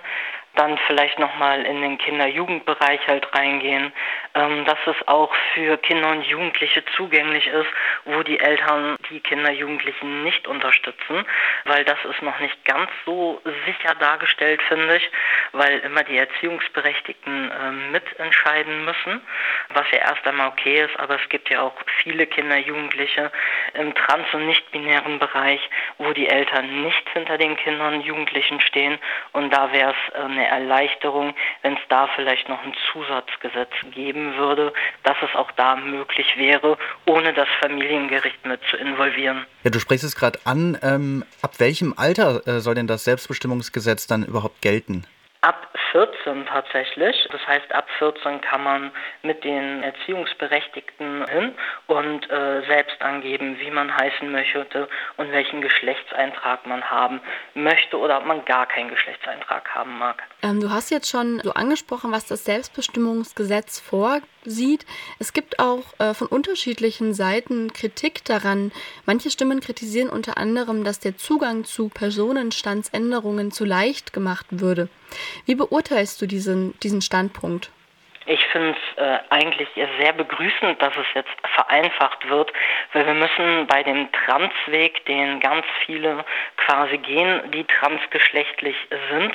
Dann 0.55 0.77
vielleicht 0.87 1.17
nochmal 1.17 1.65
in 1.65 1.81
den 1.81 1.97
Kinder-Jugendbereich 1.97 2.99
halt 3.07 3.33
reingehen, 3.33 3.93
ähm, 4.35 4.65
dass 4.65 4.77
es 4.85 5.07
auch 5.07 5.33
für 5.53 5.77
Kinder 5.77 6.09
und 6.09 6.23
Jugendliche 6.23 6.83
zugänglich 6.95 7.47
ist, 7.47 7.69
wo 8.05 8.21
die 8.23 8.39
Eltern 8.39 8.97
die 9.09 9.21
Kinder, 9.21 9.51
Jugendlichen 9.51 10.23
nicht 10.23 10.47
unterstützen, 10.47 11.25
weil 11.65 11.85
das 11.85 11.97
ist 12.05 12.21
noch 12.21 12.39
nicht 12.39 12.65
ganz 12.65 12.89
so 13.05 13.41
sicher 13.65 13.95
dargestellt, 13.95 14.61
finde 14.63 14.97
ich, 14.97 15.09
weil 15.53 15.79
immer 15.79 16.03
die 16.03 16.17
Erziehungsberechtigten 16.17 17.51
äh, 17.51 17.71
mitentscheiden 17.91 18.85
müssen, 18.85 19.21
was 19.69 19.89
ja 19.91 19.99
erst 19.99 20.27
einmal 20.27 20.49
okay 20.49 20.81
ist, 20.83 20.99
aber 20.99 21.15
es 21.15 21.29
gibt 21.29 21.49
ja 21.49 21.61
auch 21.61 21.75
viele 22.03 22.27
Kinder, 22.27 22.57
Jugendliche 22.57 23.31
im 23.73 23.95
trans- 23.95 24.33
und 24.33 24.47
nicht-binären 24.47 25.19
Bereich, 25.19 25.61
wo 25.97 26.11
die 26.11 26.27
Eltern 26.27 26.83
nicht 26.83 27.09
hinter 27.13 27.37
den 27.37 27.55
Kindern 27.55 27.95
und 27.95 28.01
Jugendlichen 28.01 28.59
stehen 28.61 28.97
und 29.31 29.51
da 29.51 29.71
wäre 29.71 29.91
es 29.91 30.15
äh, 30.15 30.40
eine 30.41 30.47
Erleichterung, 30.47 31.33
wenn 31.61 31.73
es 31.73 31.79
da 31.89 32.07
vielleicht 32.15 32.49
noch 32.49 32.63
ein 32.63 32.73
Zusatzgesetz 32.91 33.71
geben 33.91 34.35
würde, 34.37 34.73
dass 35.03 35.17
es 35.21 35.35
auch 35.35 35.51
da 35.51 35.75
möglich 35.75 36.35
wäre, 36.37 36.77
ohne 37.05 37.33
das 37.33 37.47
Familiengericht 37.59 38.45
mit 38.45 38.59
zu 38.69 38.77
involvieren. 38.77 39.45
Ja, 39.63 39.71
du 39.71 39.79
sprichst 39.79 40.03
es 40.03 40.15
gerade 40.15 40.39
an. 40.45 40.77
Ähm, 40.81 41.23
ab 41.41 41.59
welchem 41.59 41.93
Alter 41.97 42.47
äh, 42.47 42.59
soll 42.59 42.75
denn 42.75 42.87
das 42.87 43.03
Selbstbestimmungsgesetz 43.03 44.07
dann 44.07 44.23
überhaupt 44.23 44.61
gelten? 44.61 45.05
Ab 45.41 45.71
14 45.91 46.45
tatsächlich. 46.45 47.27
Das 47.31 47.45
heißt, 47.47 47.73
ab 47.73 47.87
14 47.99 48.41
kann 48.41 48.63
man 48.63 48.91
mit 49.23 49.43
den 49.43 49.83
Erziehungsberechtigten 49.83 51.27
hin 51.27 51.55
und 51.87 52.29
äh, 52.29 52.61
selbst 52.67 53.01
angeben, 53.01 53.59
wie 53.59 53.71
man 53.71 53.95
heißen 53.95 54.31
möchte 54.31 54.87
und 55.17 55.31
welchen 55.31 55.61
Geschlechtseintrag 55.61 56.65
man 56.65 56.89
haben 56.89 57.21
möchte 57.53 57.97
oder 57.97 58.19
ob 58.19 58.25
man 58.25 58.45
gar 58.45 58.67
keinen 58.67 58.89
Geschlechtseintrag 58.89 59.73
haben 59.75 59.97
mag. 59.97 60.23
Ähm, 60.43 60.59
du 60.59 60.71
hast 60.71 60.91
jetzt 60.91 61.07
schon 61.09 61.41
so 61.43 61.53
angesprochen, 61.53 62.11
was 62.11 62.25
das 62.25 62.45
Selbstbestimmungsgesetz 62.45 63.79
vorsieht. 63.79 64.85
Es 65.19 65.33
gibt 65.33 65.59
auch 65.59 65.83
äh, 65.99 66.13
von 66.13 66.27
unterschiedlichen 66.27 67.13
Seiten 67.13 67.73
Kritik 67.73 68.23
daran. 68.25 68.71
Manche 69.05 69.29
Stimmen 69.29 69.59
kritisieren 69.59 70.09
unter 70.09 70.37
anderem, 70.37 70.83
dass 70.83 70.99
der 70.99 71.17
Zugang 71.17 71.63
zu 71.63 71.89
Personenstandsänderungen 71.89 73.51
zu 73.51 73.65
leicht 73.65 74.13
gemacht 74.13 74.47
würde. 74.49 74.89
Wie 75.45 75.55
beurteilst 75.55 76.21
du 76.21 76.27
diesen, 76.27 76.73
diesen 76.81 77.01
Standpunkt? 77.01 77.71
Ich 78.27 78.45
finde 78.47 78.75
es 78.75 79.03
äh, 79.03 79.19
eigentlich 79.31 79.67
sehr 79.99 80.13
begrüßend, 80.13 80.79
dass 80.79 80.95
es 80.95 81.07
jetzt 81.15 81.31
vereinfacht 81.55 82.29
wird, 82.29 82.53
weil 82.93 83.07
wir 83.07 83.15
müssen 83.15 83.65
bei 83.65 83.81
dem 83.81 84.11
Transweg, 84.11 85.03
den 85.05 85.39
ganz 85.39 85.65
viele 85.85 86.23
quasi 86.57 86.99
gehen, 86.99 87.49
die 87.49 87.63
transgeschlechtlich 87.63 88.75
sind, 89.09 89.33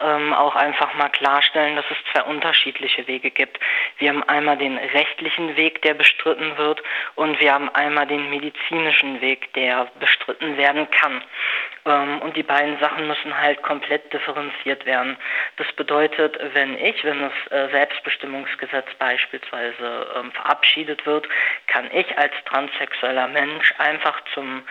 ähm, 0.00 0.32
auch 0.32 0.54
einfach 0.54 0.94
mal 0.94 1.08
klarstellen, 1.08 1.74
dass 1.74 1.84
es 1.90 1.96
zwei 2.12 2.22
unterschiedliche 2.22 3.08
Wege 3.08 3.32
gibt. 3.32 3.58
Wir 3.98 4.10
haben 4.10 4.22
einmal 4.22 4.56
den 4.56 4.78
rechtlichen 4.78 5.56
Weg, 5.56 5.82
der 5.82 5.94
bestritten 5.94 6.56
wird, 6.58 6.80
und 7.16 7.40
wir 7.40 7.52
haben 7.52 7.68
einmal 7.74 8.06
den 8.06 8.30
medizinischen 8.30 9.20
Weg, 9.20 9.52
der 9.54 9.88
bestritten 9.98 10.56
werden 10.56 10.88
kann. 10.92 11.24
Ähm, 11.86 12.20
und 12.20 12.36
die 12.36 12.44
beiden 12.44 12.78
Sachen 12.78 13.08
müssen 13.08 13.36
halt 13.36 13.62
komplett 13.62 14.12
differenziert 14.12 14.86
werden. 14.86 15.16
Das 15.56 15.66
bedeutet, 15.72 16.38
wenn 16.54 16.78
ich, 16.78 17.02
wenn 17.02 17.20
das 17.20 17.32
äh, 17.50 17.68
Selbstbestimmung 17.70 18.27
Selbstbestimmungsgesetz 18.28 18.86
beispielsweise 18.98 20.06
ähm, 20.16 20.32
verabschiedet 20.32 21.04
wird, 21.06 21.28
kann 21.66 21.88
ich 21.92 22.18
als 22.18 22.32
transsexueller 22.44 23.28
Mensch 23.28 23.74
einfach 23.78 24.20
zum 24.34 24.62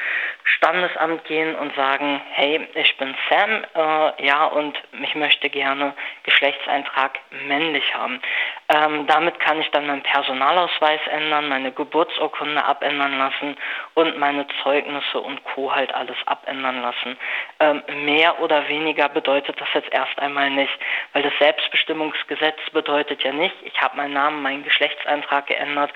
Standesamt 0.43 1.23
gehen 1.25 1.55
und 1.55 1.75
sagen, 1.75 2.21
hey, 2.31 2.67
ich 2.75 2.97
bin 2.97 3.15
Sam, 3.29 3.63
äh, 3.75 4.25
ja, 4.25 4.45
und 4.45 4.77
ich 5.03 5.15
möchte 5.15 5.49
gerne 5.49 5.93
Geschlechtseintrag 6.23 7.19
männlich 7.47 7.93
haben. 7.93 8.21
Ähm, 8.69 9.07
damit 9.07 9.39
kann 9.39 9.61
ich 9.61 9.71
dann 9.71 9.87
meinen 9.87 10.03
Personalausweis 10.03 10.99
ändern, 11.09 11.47
meine 11.47 11.71
Geburtsurkunde 11.71 12.63
abändern 12.65 13.17
lassen 13.17 13.55
und 13.93 14.17
meine 14.17 14.45
Zeugnisse 14.61 15.21
und 15.21 15.41
Co. 15.45 15.73
halt 15.73 15.93
alles 15.95 16.17
abändern 16.25 16.81
lassen. 16.81 17.17
Ähm, 17.61 17.81
mehr 18.03 18.41
oder 18.41 18.67
weniger 18.67 19.07
bedeutet 19.07 19.59
das 19.61 19.69
jetzt 19.73 19.93
erst 19.93 20.19
einmal 20.19 20.49
nicht, 20.49 20.77
weil 21.13 21.23
das 21.23 21.31
Selbstbestimmungsgesetz 21.39 22.57
bedeutet 22.73 23.23
ja 23.23 23.31
nicht, 23.31 23.55
ich 23.63 23.81
habe 23.81 23.95
meinen 23.95 24.13
Namen, 24.13 24.41
meinen 24.41 24.63
Geschlechtseintrag 24.65 25.47
geändert 25.47 25.91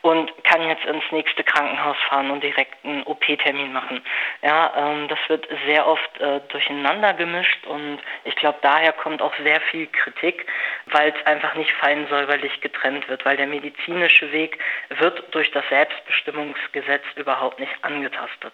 und 0.00 0.32
kann 0.44 0.66
jetzt 0.66 0.86
ins 0.86 1.04
nächste 1.10 1.44
Krankenhaus 1.44 1.96
fahren 2.08 2.30
und 2.30 2.42
direkt 2.42 2.82
einen 2.86 3.02
OP-Termin 3.02 3.70
machen. 3.70 4.02
Ja, 4.40 4.72
ähm, 4.78 5.08
das 5.08 5.18
wird 5.28 5.46
sehr 5.66 5.86
oft 5.86 6.20
äh, 6.20 6.40
durcheinander 6.48 7.12
gemischt 7.12 7.66
und 7.66 7.98
ich 8.24 8.34
glaube, 8.36 8.58
daher 8.62 8.92
kommt 8.92 9.20
auch 9.20 9.34
sehr 9.42 9.60
viel 9.60 9.86
Kritik, 9.88 10.46
weil 10.86 11.10
es 11.16 11.26
einfach 11.26 11.54
nicht 11.54 11.72
fein 11.72 12.06
säuberlich 12.08 12.60
getrennt 12.60 13.08
wird, 13.08 13.24
weil 13.24 13.36
der 13.36 13.46
medizinische 13.46 14.30
Weg 14.32 14.58
wird 14.98 15.22
durch 15.34 15.50
das 15.50 15.64
Selbstbestimmungsgesetz 15.68 17.04
überhaupt 17.16 17.60
nicht 17.60 17.72
angetastet. 17.82 18.52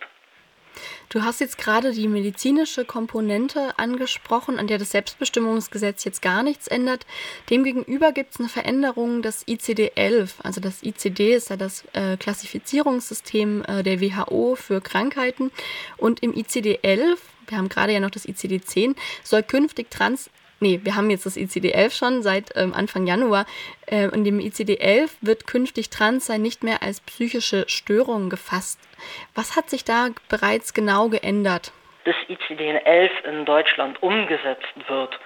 Du 1.09 1.25
hast 1.25 1.41
jetzt 1.41 1.59
gerade 1.59 1.91
die 1.93 2.07
medizinische 2.07 2.85
Komponente 2.85 3.77
angesprochen, 3.79 4.59
an 4.59 4.69
der 4.69 4.79
das 4.79 4.93
Selbstbestimmungsgesetz 4.93 6.05
jetzt 6.05 6.23
gar 6.23 6.43
nichts 6.43 6.69
ändert. 6.69 7.05
Demgegenüber 7.51 8.13
gibt 8.13 8.35
es 8.35 8.41
eine 8.41 8.49
Veränderung 8.49 9.21
des 9.21 9.47
ICD-11. 9.49 10.35
Also 10.45 10.61
das 10.61 10.83
ICD 10.85 11.35
ist 11.35 11.51
ja 11.51 11.57
das 11.57 11.85
äh, 11.95 12.17
Klassifizierungssystem 12.17 13.65
äh, 13.67 13.83
der 13.83 14.01
WHO 14.01 14.55
für 14.55 14.81
Krankheiten. 14.81 15.51
Und 15.97 16.23
im 16.23 16.33
ICD-11, 16.33 17.17
wir 17.49 17.59
haben 17.59 17.69
gerade 17.69 17.93
ja 17.93 18.01
noch 18.01 18.11
das 18.11 18.29
ICD-10, 18.29 18.95
soll 19.25 19.43
künftig 19.43 19.91
trans 19.91 20.31
nee, 20.61 20.81
wir 20.83 20.97
haben 20.97 21.11
jetzt 21.11 21.27
das 21.27 21.37
ICD-11 21.37 21.91
schon 21.91 22.23
seit 22.23 22.53
ähm, 22.55 22.73
Anfang 22.73 23.07
Januar. 23.07 23.47
Äh, 23.87 24.09
in 24.09 24.25
dem 24.25 24.39
ICD-11 24.39 25.11
wird 25.21 25.47
künftig 25.47 25.91
Transsein 25.91 26.43
nicht 26.43 26.63
mehr 26.63 26.83
als 26.83 27.01
psychische 27.01 27.65
Störung 27.69 28.31
gefasst. 28.31 28.79
Was 29.35 29.57
hat 29.57 29.71
sich 29.71 29.85
da 29.85 30.11
bereits 30.29 30.75
genau 30.75 31.09
geändert? 31.09 31.73
Bis 32.05 32.17
ICD-11 32.29 33.11
in 33.25 33.45
Deutschland 33.45 34.03
umgesetzt 34.03 34.73
wird, 34.89 35.19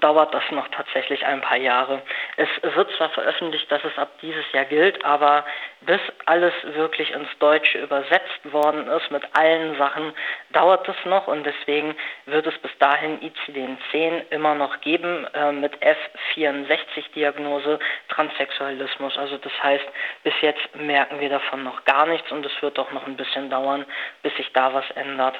dauert 0.00 0.32
das 0.32 0.42
noch 0.50 0.68
tatsächlich 0.68 1.24
ein 1.26 1.40
paar 1.40 1.58
Jahre. 1.58 2.02
Es 2.36 2.48
wird 2.62 2.90
zwar 2.96 3.10
veröffentlicht, 3.10 3.70
dass 3.70 3.84
es 3.84 3.96
ab 3.98 4.10
dieses 4.22 4.50
Jahr 4.52 4.64
gilt, 4.64 5.04
aber 5.04 5.44
bis 5.82 6.00
alles 6.26 6.54
wirklich 6.62 7.12
ins 7.12 7.28
Deutsche 7.38 7.78
übersetzt 7.78 8.52
worden 8.52 8.88
ist 8.88 9.10
mit 9.10 9.22
allen 9.36 9.76
Sachen, 9.76 10.12
dauert 10.52 10.88
es 10.88 10.96
noch 11.04 11.26
und 11.26 11.44
deswegen 11.44 11.94
wird 12.26 12.46
es 12.46 12.56
bis 12.58 12.70
dahin 12.78 13.20
ICD-10 13.20 14.30
immer 14.30 14.54
noch 14.54 14.80
geben 14.80 15.26
äh, 15.34 15.52
mit 15.52 15.74
F64-Diagnose 15.82 17.78
Transsexualismus. 18.08 19.16
Also 19.18 19.36
das 19.38 19.52
heißt, 19.62 19.84
bis 20.22 20.34
jetzt 20.40 20.74
merken 20.76 21.20
wir 21.20 21.28
davon 21.28 21.64
noch 21.64 21.84
gar 21.84 22.06
nichts 22.06 22.30
und 22.32 22.44
es 22.46 22.62
wird 22.62 22.78
auch 22.78 22.92
noch 22.92 23.06
ein 23.06 23.16
bisschen 23.16 23.50
dauern, 23.50 23.84
bis 24.22 24.34
sich 24.36 24.52
da 24.52 24.72
was 24.72 24.88
ändert. 24.92 25.36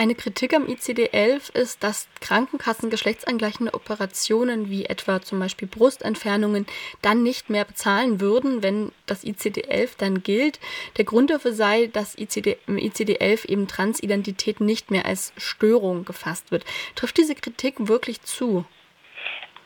Eine 0.00 0.14
Kritik 0.14 0.54
am 0.54 0.66
ICD-11 0.66 1.56
ist, 1.56 1.82
dass 1.82 2.06
Krankenkassen 2.20 2.88
geschlechtsangleichende 2.88 3.74
Operationen 3.74 4.70
wie 4.70 4.84
etwa 4.84 5.20
zum 5.20 5.40
Beispiel 5.40 5.66
Brustentfernungen 5.66 6.66
dann 7.02 7.24
nicht 7.24 7.50
mehr 7.50 7.64
bezahlen 7.64 8.20
würden, 8.20 8.62
wenn 8.62 8.92
das 9.06 9.24
ICD-11 9.24 9.88
dann 9.98 10.22
gilt. 10.22 10.60
Der 10.98 11.04
Grund 11.04 11.30
dafür 11.30 11.52
sei, 11.52 11.88
dass 11.88 12.16
ICD, 12.16 12.58
im 12.68 12.76
ICD-11 12.76 13.48
eben 13.48 13.66
Transidentität 13.66 14.60
nicht 14.60 14.92
mehr 14.92 15.04
als 15.04 15.32
Störung 15.36 16.04
gefasst 16.04 16.52
wird. 16.52 16.64
Trifft 16.94 17.16
diese 17.16 17.34
Kritik 17.34 17.88
wirklich 17.88 18.22
zu? 18.22 18.64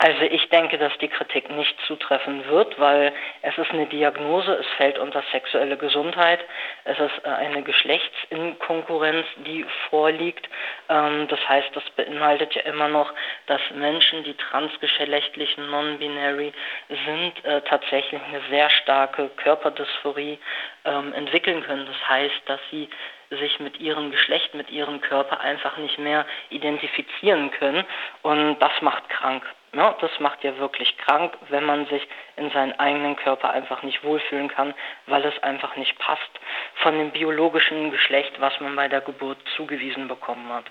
Also 0.03 0.23
ich 0.23 0.49
denke, 0.49 0.77
dass 0.77 0.91
die 0.97 1.07
Kritik 1.07 1.49
nicht 1.49 1.79
zutreffen 1.87 2.45
wird, 2.49 2.77
weil 2.77 3.13
es 3.41 3.57
ist 3.57 3.71
eine 3.71 3.85
Diagnose, 3.85 4.51
es 4.51 4.67
fällt 4.75 4.99
unter 4.99 5.23
sexuelle 5.31 5.77
Gesundheit, 5.77 6.41
es 6.83 6.99
ist 6.99 7.25
eine 7.25 7.63
Geschlechtsinkonkurrenz, 7.63 9.25
die 9.45 9.65
vorliegt. 9.89 10.49
Ähm, 10.89 11.29
das 11.29 11.39
heißt, 11.47 11.69
das 11.73 11.89
beinhaltet 11.91 12.53
ja 12.53 12.63
immer 12.63 12.89
noch, 12.89 13.13
dass 13.45 13.61
Menschen, 13.75 14.25
die 14.25 14.33
transgeschlechtlich 14.33 15.57
non-binary 15.57 16.51
sind, 16.89 17.45
äh, 17.45 17.61
tatsächlich 17.61 18.21
eine 18.23 18.41
sehr 18.49 18.69
starke 18.71 19.29
Körperdysphorie 19.37 20.37
ähm, 20.83 21.13
entwickeln 21.13 21.63
können. 21.63 21.85
Das 21.85 22.09
heißt, 22.09 22.41
dass 22.47 22.59
sie 22.71 22.89
sich 23.29 23.57
mit 23.61 23.79
ihrem 23.79 24.11
Geschlecht, 24.11 24.53
mit 24.53 24.69
ihrem 24.69 24.99
Körper 24.99 25.39
einfach 25.39 25.77
nicht 25.77 25.97
mehr 25.97 26.25
identifizieren 26.49 27.51
können 27.51 27.85
und 28.21 28.59
das 28.59 28.81
macht 28.81 29.07
krank. 29.07 29.45
Ja, 29.75 29.95
das 29.99 30.11
macht 30.19 30.43
ja 30.43 30.55
wirklich 30.59 30.95
krank, 30.99 31.35
wenn 31.49 31.65
man 31.65 31.87
sich 31.87 32.07
in 32.35 32.51
seinen 32.51 32.79
eigenen 32.79 33.15
Körper 33.15 33.49
einfach 33.49 33.81
nicht 33.81 34.03
wohlfühlen 34.03 34.47
kann, 34.47 34.75
weil 35.07 35.25
es 35.25 35.41
einfach 35.41 35.75
nicht 35.75 35.97
passt 35.97 36.29
von 36.75 36.97
dem 36.97 37.09
biologischen 37.09 37.89
Geschlecht, 37.89 38.39
was 38.39 38.59
man 38.59 38.75
bei 38.75 38.87
der 38.87 39.01
Geburt 39.01 39.39
zugewiesen 39.55 40.07
bekommen 40.07 40.47
hat. 40.49 40.65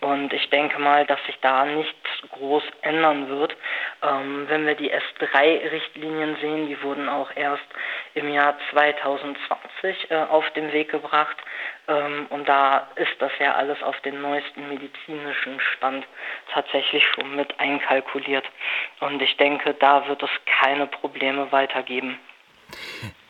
Und 0.00 0.32
ich 0.32 0.48
denke 0.48 0.78
mal, 0.78 1.04
dass 1.04 1.22
sich 1.26 1.38
da 1.40 1.66
nichts 1.66 1.94
groß 2.32 2.62
ändern 2.80 3.28
wird. 3.28 3.54
Ähm, 4.02 4.46
wenn 4.48 4.66
wir 4.66 4.74
die 4.74 4.92
S3-Richtlinien 4.92 6.36
sehen, 6.40 6.68
die 6.68 6.82
wurden 6.82 7.08
auch 7.08 7.30
erst 7.36 7.64
im 8.14 8.32
Jahr 8.32 8.56
2020 8.70 10.10
äh, 10.10 10.14
auf 10.14 10.48
den 10.50 10.72
Weg 10.72 10.90
gebracht. 10.90 11.36
Ähm, 11.86 12.26
und 12.30 12.48
da 12.48 12.88
ist 12.96 13.14
das 13.18 13.32
ja 13.38 13.54
alles 13.54 13.82
auf 13.82 14.00
den 14.00 14.22
neuesten 14.22 14.68
medizinischen 14.70 15.60
Stand 15.60 16.06
tatsächlich 16.52 17.06
schon 17.08 17.36
mit 17.36 17.60
einkalkuliert. 17.60 18.44
Und 19.00 19.20
ich 19.20 19.36
denke, 19.36 19.74
da 19.74 20.08
wird 20.08 20.22
es 20.22 20.30
keine 20.60 20.86
Probleme 20.86 21.52
weitergeben. 21.52 22.18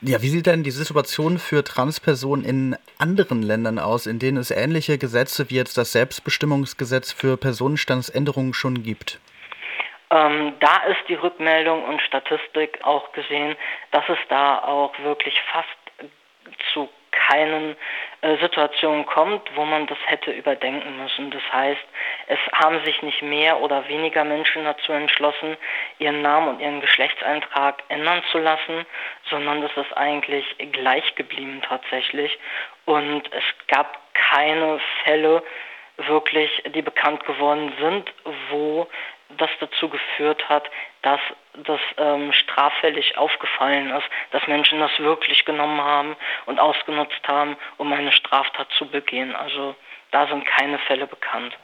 Ja, 0.02 0.22
wie 0.22 0.28
sieht 0.28 0.46
denn 0.46 0.62
die 0.62 0.70
Situation 0.70 1.38
für 1.38 1.62
Transpersonen 1.62 2.44
in 2.44 2.76
anderen 2.98 3.42
Ländern 3.42 3.78
aus, 3.78 4.06
in 4.06 4.18
denen 4.18 4.38
es 4.38 4.50
ähnliche 4.50 4.96
Gesetze 4.98 5.50
wie 5.50 5.56
jetzt 5.56 5.76
das 5.76 5.92
Selbstbestimmungsgesetz 5.92 7.12
für 7.12 7.36
Personenstandsänderungen 7.36 8.54
schon 8.54 8.82
gibt? 8.82 9.20
Ähm, 10.10 10.54
da 10.58 10.78
ist 10.88 11.08
die 11.08 11.14
Rückmeldung 11.14 11.84
und 11.84 12.00
Statistik 12.02 12.78
auch 12.82 13.12
gesehen, 13.12 13.56
dass 13.92 14.04
es 14.08 14.18
da 14.28 14.58
auch 14.58 14.92
wirklich 15.00 15.34
fast 15.52 15.68
zu 16.72 16.88
keinen 17.12 17.76
äh, 18.22 18.36
Situationen 18.38 19.06
kommt, 19.06 19.42
wo 19.56 19.64
man 19.64 19.86
das 19.86 19.98
hätte 20.04 20.30
überdenken 20.30 21.02
müssen. 21.02 21.30
Das 21.30 21.42
heißt, 21.52 21.80
es 22.26 22.38
haben 22.52 22.84
sich 22.84 23.00
nicht 23.02 23.22
mehr 23.22 23.60
oder 23.60 23.88
weniger 23.88 24.24
Menschen 24.24 24.64
dazu 24.64 24.92
entschlossen, 24.92 25.56
ihren 25.98 26.20
Namen 26.20 26.48
und 26.48 26.60
ihren 26.60 26.80
Geschlechtseintrag 26.80 27.82
ändern 27.88 28.22
zu 28.30 28.38
lassen, 28.38 28.84
sondern 29.30 29.62
es 29.62 29.76
ist 29.76 29.96
eigentlich 29.96 30.44
gleich 30.72 31.14
geblieben 31.14 31.62
tatsächlich. 31.66 32.38
Und 32.84 33.32
es 33.32 33.44
gab 33.68 33.98
keine 34.14 34.80
Fälle, 35.04 35.42
wirklich, 35.96 36.62
die 36.74 36.82
bekannt 36.82 37.24
geworden 37.24 37.72
sind, 37.78 38.12
wo 38.50 38.86
das 39.36 39.50
dazu 39.60 39.88
geführt 39.88 40.48
hat, 40.48 40.70
dass 41.02 41.20
das 41.64 41.80
ähm, 41.96 42.32
straffällig 42.32 43.16
aufgefallen 43.16 43.90
ist, 43.90 44.06
dass 44.30 44.46
Menschen 44.46 44.78
das 44.78 44.90
wirklich 44.98 45.44
genommen 45.44 45.80
haben 45.80 46.16
und 46.46 46.58
ausgenutzt 46.58 47.26
haben, 47.26 47.56
um 47.78 47.92
eine 47.92 48.12
Straftat 48.12 48.68
zu 48.78 48.86
begehen. 48.86 49.34
Also 49.34 49.74
da 50.10 50.26
sind 50.28 50.46
keine 50.46 50.78
Fälle 50.78 51.06
bekannt. 51.06 51.56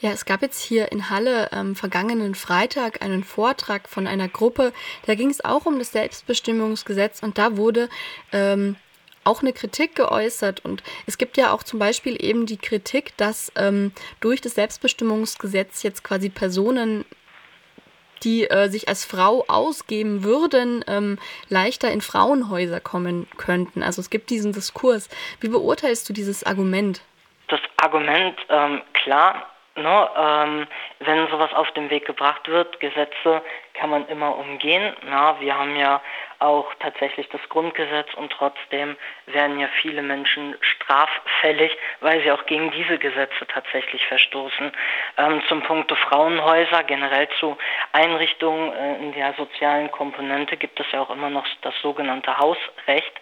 Ja, 0.00 0.10
es 0.10 0.24
gab 0.24 0.42
jetzt 0.42 0.62
hier 0.62 0.90
in 0.92 1.10
Halle 1.10 1.52
am 1.52 1.76
vergangenen 1.76 2.34
Freitag 2.34 3.02
einen 3.02 3.24
Vortrag 3.24 3.88
von 3.88 4.06
einer 4.06 4.28
Gruppe. 4.28 4.72
Da 5.06 5.14
ging 5.14 5.30
es 5.30 5.44
auch 5.44 5.66
um 5.66 5.78
das 5.78 5.92
Selbstbestimmungsgesetz 5.92 7.22
und 7.22 7.38
da 7.38 7.56
wurde 7.56 7.88
ähm, 8.32 8.76
auch 9.24 9.40
eine 9.40 9.52
Kritik 9.52 9.94
geäußert. 9.94 10.64
Und 10.64 10.82
es 11.06 11.18
gibt 11.18 11.36
ja 11.36 11.52
auch 11.52 11.62
zum 11.62 11.78
Beispiel 11.78 12.22
eben 12.22 12.46
die 12.46 12.58
Kritik, 12.58 13.16
dass 13.16 13.50
ähm, 13.56 13.92
durch 14.20 14.40
das 14.40 14.54
Selbstbestimmungsgesetz 14.54 15.82
jetzt 15.82 16.04
quasi 16.04 16.28
Personen 16.28 17.04
die 18.24 18.50
äh, 18.50 18.68
sich 18.68 18.88
als 18.88 19.04
Frau 19.04 19.44
ausgeben 19.48 20.24
würden, 20.24 20.84
ähm, 20.88 21.18
leichter 21.48 21.90
in 21.90 22.00
Frauenhäuser 22.00 22.80
kommen 22.80 23.28
könnten. 23.36 23.82
Also 23.82 24.00
es 24.00 24.10
gibt 24.10 24.30
diesen 24.30 24.52
Diskurs. 24.52 25.08
Wie 25.40 25.48
beurteilst 25.48 26.08
du 26.08 26.12
dieses 26.12 26.44
Argument? 26.44 27.02
Das 27.48 27.60
Argument, 27.76 28.36
ähm, 28.48 28.80
klar, 28.92 29.46
Ne, 29.76 30.08
ähm, 30.16 30.66
wenn 31.00 31.26
sowas 31.30 31.52
auf 31.52 31.68
den 31.72 31.90
Weg 31.90 32.06
gebracht 32.06 32.46
wird, 32.46 32.78
Gesetze 32.78 33.42
kann 33.74 33.90
man 33.90 34.06
immer 34.06 34.36
umgehen. 34.36 34.94
Na, 35.02 35.40
wir 35.40 35.58
haben 35.58 35.74
ja 35.74 36.00
auch 36.44 36.72
tatsächlich 36.80 37.28
das 37.30 37.40
Grundgesetz 37.48 38.12
und 38.14 38.30
trotzdem 38.30 38.96
werden 39.26 39.58
ja 39.58 39.68
viele 39.80 40.02
Menschen 40.02 40.54
straffällig, 40.60 41.76
weil 42.00 42.22
sie 42.22 42.30
auch 42.30 42.44
gegen 42.46 42.70
diese 42.70 42.98
Gesetze 42.98 43.46
tatsächlich 43.48 44.06
verstoßen. 44.06 44.70
Ähm, 45.16 45.42
zum 45.48 45.62
Punkt 45.62 45.90
Frauenhäuser, 45.90 46.84
generell 46.84 47.28
zu 47.40 47.56
Einrichtungen 47.92 48.72
äh, 48.72 48.96
in 48.96 49.12
der 49.14 49.32
sozialen 49.34 49.90
Komponente 49.90 50.56
gibt 50.56 50.78
es 50.78 50.86
ja 50.92 51.00
auch 51.00 51.10
immer 51.10 51.30
noch 51.30 51.46
das 51.62 51.74
sogenannte 51.80 52.36
Hausrecht. 52.36 53.20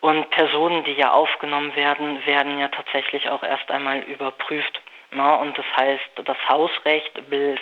Und 0.00 0.28
Personen, 0.30 0.84
die 0.84 0.92
ja 0.92 1.12
aufgenommen 1.12 1.74
werden, 1.74 2.24
werden 2.26 2.58
ja 2.58 2.68
tatsächlich 2.68 3.28
auch 3.30 3.42
erst 3.42 3.70
einmal 3.70 4.00
überprüft. 4.00 4.80
Na, 5.12 5.36
und 5.36 5.56
das 5.56 5.64
heißt, 5.76 6.10
das 6.24 6.36
Hausrecht 6.48 7.12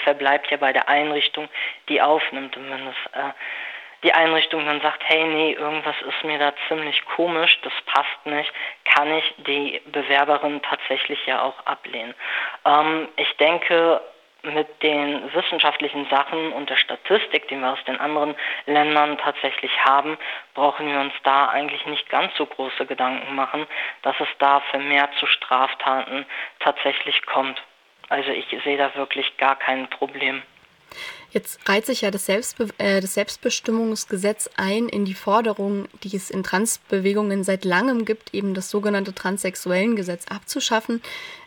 verbleibt 0.03 0.51
ja 0.51 0.57
bei 0.57 0.73
der 0.73 0.89
Einrichtung, 0.89 1.49
die 1.89 2.03
aufnimmt. 2.03 2.57
Und 2.57 2.71
wenn 2.71 2.87
das, 2.87 2.97
äh, 3.13 3.33
die 4.05 4.13
Einrichtung 4.13 4.65
dann 4.67 4.81
sagt, 4.83 5.03
hey, 5.07 5.25
nee, 5.25 5.53
irgendwas 5.53 5.97
ist 6.03 6.25
mir 6.25 6.39
da 6.39 6.53
ziemlich 6.69 7.05
komisch, 7.17 7.59
das 7.63 7.73
passt 7.87 8.27
nicht, 8.27 8.53
kann 8.85 9.13
ich 9.13 9.35
die 9.47 9.81
Bewerberin 9.87 10.63
tatsächlich 10.63 11.25
ja 11.27 11.43
auch 11.43 11.67
ablehnen. 11.67 12.15
Ähm, 12.67 13.09
ich 13.17 13.37
denke, 13.39 14.01
mit 14.43 14.83
den 14.83 15.33
wissenschaftlichen 15.33 16.07
Sachen 16.11 16.53
und 16.53 16.69
der 16.69 16.77
Statistik, 16.77 17.49
die 17.49 17.57
wir 17.57 17.73
aus 17.73 17.83
den 17.85 17.99
anderen 17.99 18.35
Ländern 18.67 19.17
tatsächlich 19.17 19.73
haben, 19.83 20.19
brauchen 20.53 20.91
wir 20.93 21.01
uns 21.01 21.15
da 21.23 21.49
eigentlich 21.49 21.85
nicht 21.87 22.09
ganz 22.11 22.37
so 22.37 22.45
große 22.45 22.85
Gedanken 22.85 23.35
machen, 23.35 23.67
dass 24.03 24.15
es 24.21 24.29
da 24.39 24.61
vermehrt 24.71 25.15
zu 25.19 25.27
Straftaten 25.27 26.27
tatsächlich 26.61 27.25
kommt. 27.25 27.63
Also 28.11 28.31
ich 28.31 28.47
sehe 28.65 28.77
da 28.77 28.95
wirklich 28.97 29.37
gar 29.39 29.57
kein 29.57 29.89
Problem. 29.89 30.43
Jetzt 31.35 31.69
reiht 31.69 31.85
sich 31.85 32.03
ja 32.03 32.13
das, 32.13 32.27
Selbstbe 32.27 32.69
äh, 32.79 33.01
das, 33.01 33.15
Selbstbestimmungsgesetz 33.15 34.49
ein 34.57 34.89
in 34.89 35.05
die 35.05 35.15
Forderung, 35.15 35.89
die 36.05 36.17
es 36.17 36.31
in 36.31 36.45
Transbewegungen 36.45 37.43
seit 37.43 37.65
langem 37.65 38.05
gibt, 38.05 38.33
eben 38.33 38.55
das 38.55 38.71
sogenannte 38.71 39.13
Transsexuellengesetz 39.13 40.29
abzuschaffen. 40.29 41.03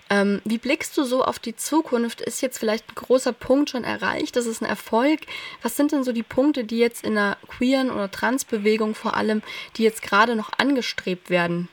Ähm, 0.10 0.41
wie 0.43 0.58
blickst 0.58 0.97
du 0.97 1.04
so 1.04 1.23
auf 1.23 1.39
die 1.39 1.56
Zukunft? 1.56 2.19
Ist 2.19 2.41
jetzt 2.41 2.58
vielleicht 2.58 2.89
ein 2.89 2.95
großer 2.95 3.32
Punkt 3.32 3.69
schon 3.69 3.86
erreicht? 3.86 4.36
Das 4.36 4.45
ist 4.45 4.62
ein 4.62 4.67
Erfolg. 4.67 5.21
Was 5.62 5.78
sind 5.78 5.93
denn 5.93 6.04
so 6.04 6.12
die 6.12 6.23
Punkte, 6.23 6.65
die 6.65 6.80
jetzt 6.80 7.06
in 7.06 7.15
der 7.15 7.38
queeren 7.47 7.89
oder 7.89 8.12
Transbewegung 8.12 8.93
vor 8.93 9.15
allem, 9.15 9.41
die 9.78 9.84
jetzt 9.84 10.02
gerade 10.02 10.36
noch 10.36 10.52
angestrebt 10.58 11.30
werden? 11.30 11.69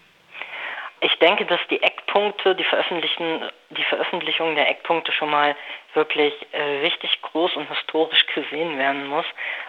Ich 1.00 1.18
denke, 1.18 1.46
dass 1.46 1.60
die 1.68 1.82
Eckpunkte 2.14 2.54
die, 2.54 2.62
veröffentlichen, 2.62 3.50
die 3.70 3.82
Veröffentlichung 3.82 4.54
der 4.54 4.68
Eckpunkte 4.70 5.10
schon 5.10 5.30
mal 5.30 5.56
wirklich 5.94 6.32
äh, 6.52 6.62
richtig 6.82 7.20
groß 7.22 7.56
und 7.56 7.68
historisch 7.68 8.24
gesehen 8.26 8.78
werden 8.78 9.08
muss, 9.08 9.24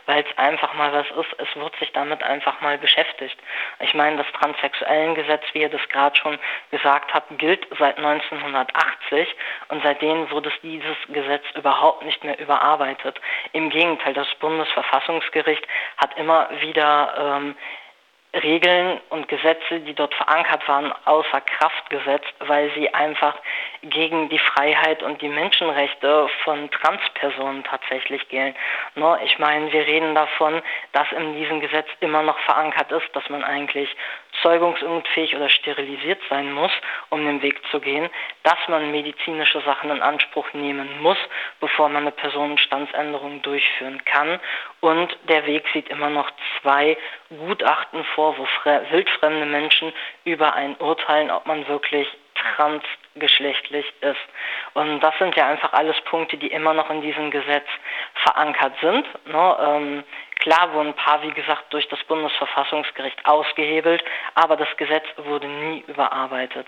weil 0.05 0.23
es 0.23 0.37
einfach 0.37 0.75
mal 0.75 0.93
was 0.93 1.07
ist, 1.09 1.35
es 1.39 1.55
wird 1.55 1.75
sich 1.77 1.91
damit 1.93 2.21
einfach 2.21 2.61
mal 2.61 2.77
beschäftigt. 2.77 3.35
Ich 3.79 3.95
meine, 3.95 4.17
das 4.17 4.27
Transsexuellengesetz, 4.33 5.41
wie 5.53 5.61
ihr 5.61 5.69
das 5.69 5.81
gerade 5.89 6.15
schon 6.17 6.37
gesagt 6.69 7.15
habt, 7.15 7.35
gilt 7.39 7.65
seit 7.79 7.97
1980 7.97 9.27
und 9.69 9.81
seitdem 9.81 10.29
wurde 10.29 10.51
dieses 10.61 10.97
Gesetz 11.09 11.45
überhaupt 11.55 12.05
nicht 12.05 12.23
mehr 12.23 12.37
überarbeitet. 12.39 13.19
Im 13.53 13.71
Gegenteil, 13.71 14.13
das 14.13 14.27
Bundesverfassungsgericht 14.35 15.67
hat 15.97 16.15
immer 16.19 16.49
wieder 16.61 17.39
ähm, 17.39 17.55
Regeln 18.43 18.99
und 19.09 19.27
Gesetze, 19.27 19.79
die 19.79 19.93
dort 19.93 20.13
verankert 20.13 20.67
waren, 20.67 20.93
außer 21.05 21.41
Kraft 21.41 21.89
gesetzt, 21.89 22.33
weil 22.39 22.69
sie 22.75 22.93
einfach 22.93 23.35
gegen 23.81 24.29
die 24.29 24.39
Freiheit 24.39 25.03
und 25.03 25.21
die 25.21 25.29
Menschenrechte 25.29 26.27
von 26.43 26.69
Transpersonen 26.71 27.63
tatsächlich 27.63 28.27
gehen. 28.29 28.53
Ne? 28.95 29.19
Ich 29.23 29.39
meine, 29.39 29.71
wir 29.71 29.87
reden 29.87 30.15
davon, 30.15 30.61
dass 30.91 31.09
in 31.11 31.35
diesem 31.35 31.61
Gesetz 31.61 31.87
immer 32.01 32.23
noch 32.23 32.37
verankert 32.39 32.91
ist, 32.91 33.07
dass 33.13 33.27
man 33.29 33.43
eigentlich 33.43 33.95
zeugungsunfähig 34.45 35.35
oder 35.35 35.49
sterilisiert 35.49 36.21
sein 36.29 36.53
muss, 36.53 36.71
um 37.09 37.25
den 37.25 37.41
Weg 37.41 37.59
zu 37.71 37.79
gehen, 37.79 38.09
dass 38.43 38.59
man 38.67 38.91
medizinische 38.91 39.59
Sachen 39.61 39.89
in 39.89 40.03
Anspruch 40.03 40.53
nehmen 40.53 41.01
muss, 41.01 41.17
bevor 41.59 41.89
man 41.89 42.03
eine 42.03 42.11
Personenstandsänderung 42.11 43.41
durchführen 43.41 44.05
kann. 44.05 44.39
Und 44.81 45.17
der 45.27 45.47
Weg 45.47 45.65
sieht 45.73 45.89
immer 45.89 46.11
noch 46.11 46.29
zwei 46.61 46.95
Gutachten 47.29 48.03
vor, 48.13 48.37
wo 48.37 48.45
wildfremde 48.91 49.47
Menschen 49.47 49.91
über 50.25 50.53
ein 50.53 50.75
urteilen, 50.77 51.31
ob 51.31 51.47
man 51.47 51.67
wirklich 51.67 52.07
transgeschlechtlich 52.55 53.85
ist. 54.01 54.19
Und 54.73 54.99
das 54.99 55.17
sind 55.17 55.35
ja 55.35 55.47
einfach 55.47 55.73
alles 55.73 55.99
Punkte, 56.01 56.37
die 56.37 56.47
immer 56.47 56.73
noch 56.73 56.89
in 56.89 57.01
diesem 57.01 57.31
Gesetz 57.31 57.65
verankert 58.23 58.73
sind. 58.81 59.07
Ne? 59.25 59.57
Ähm, 59.59 60.03
Klar 60.45 60.73
wurden 60.73 60.89
ein 60.89 60.93
paar, 60.93 61.23
wie 61.23 61.31
gesagt, 61.31 61.73
durch 61.73 61.87
das 61.87 62.03
Bundesverfassungsgericht 62.03 63.25
ausgehebelt, 63.25 64.03
aber 64.35 64.55
das 64.55 64.67
Gesetz 64.77 65.03
wurde 65.17 65.47
nie 65.47 65.83
überarbeitet. 65.87 66.67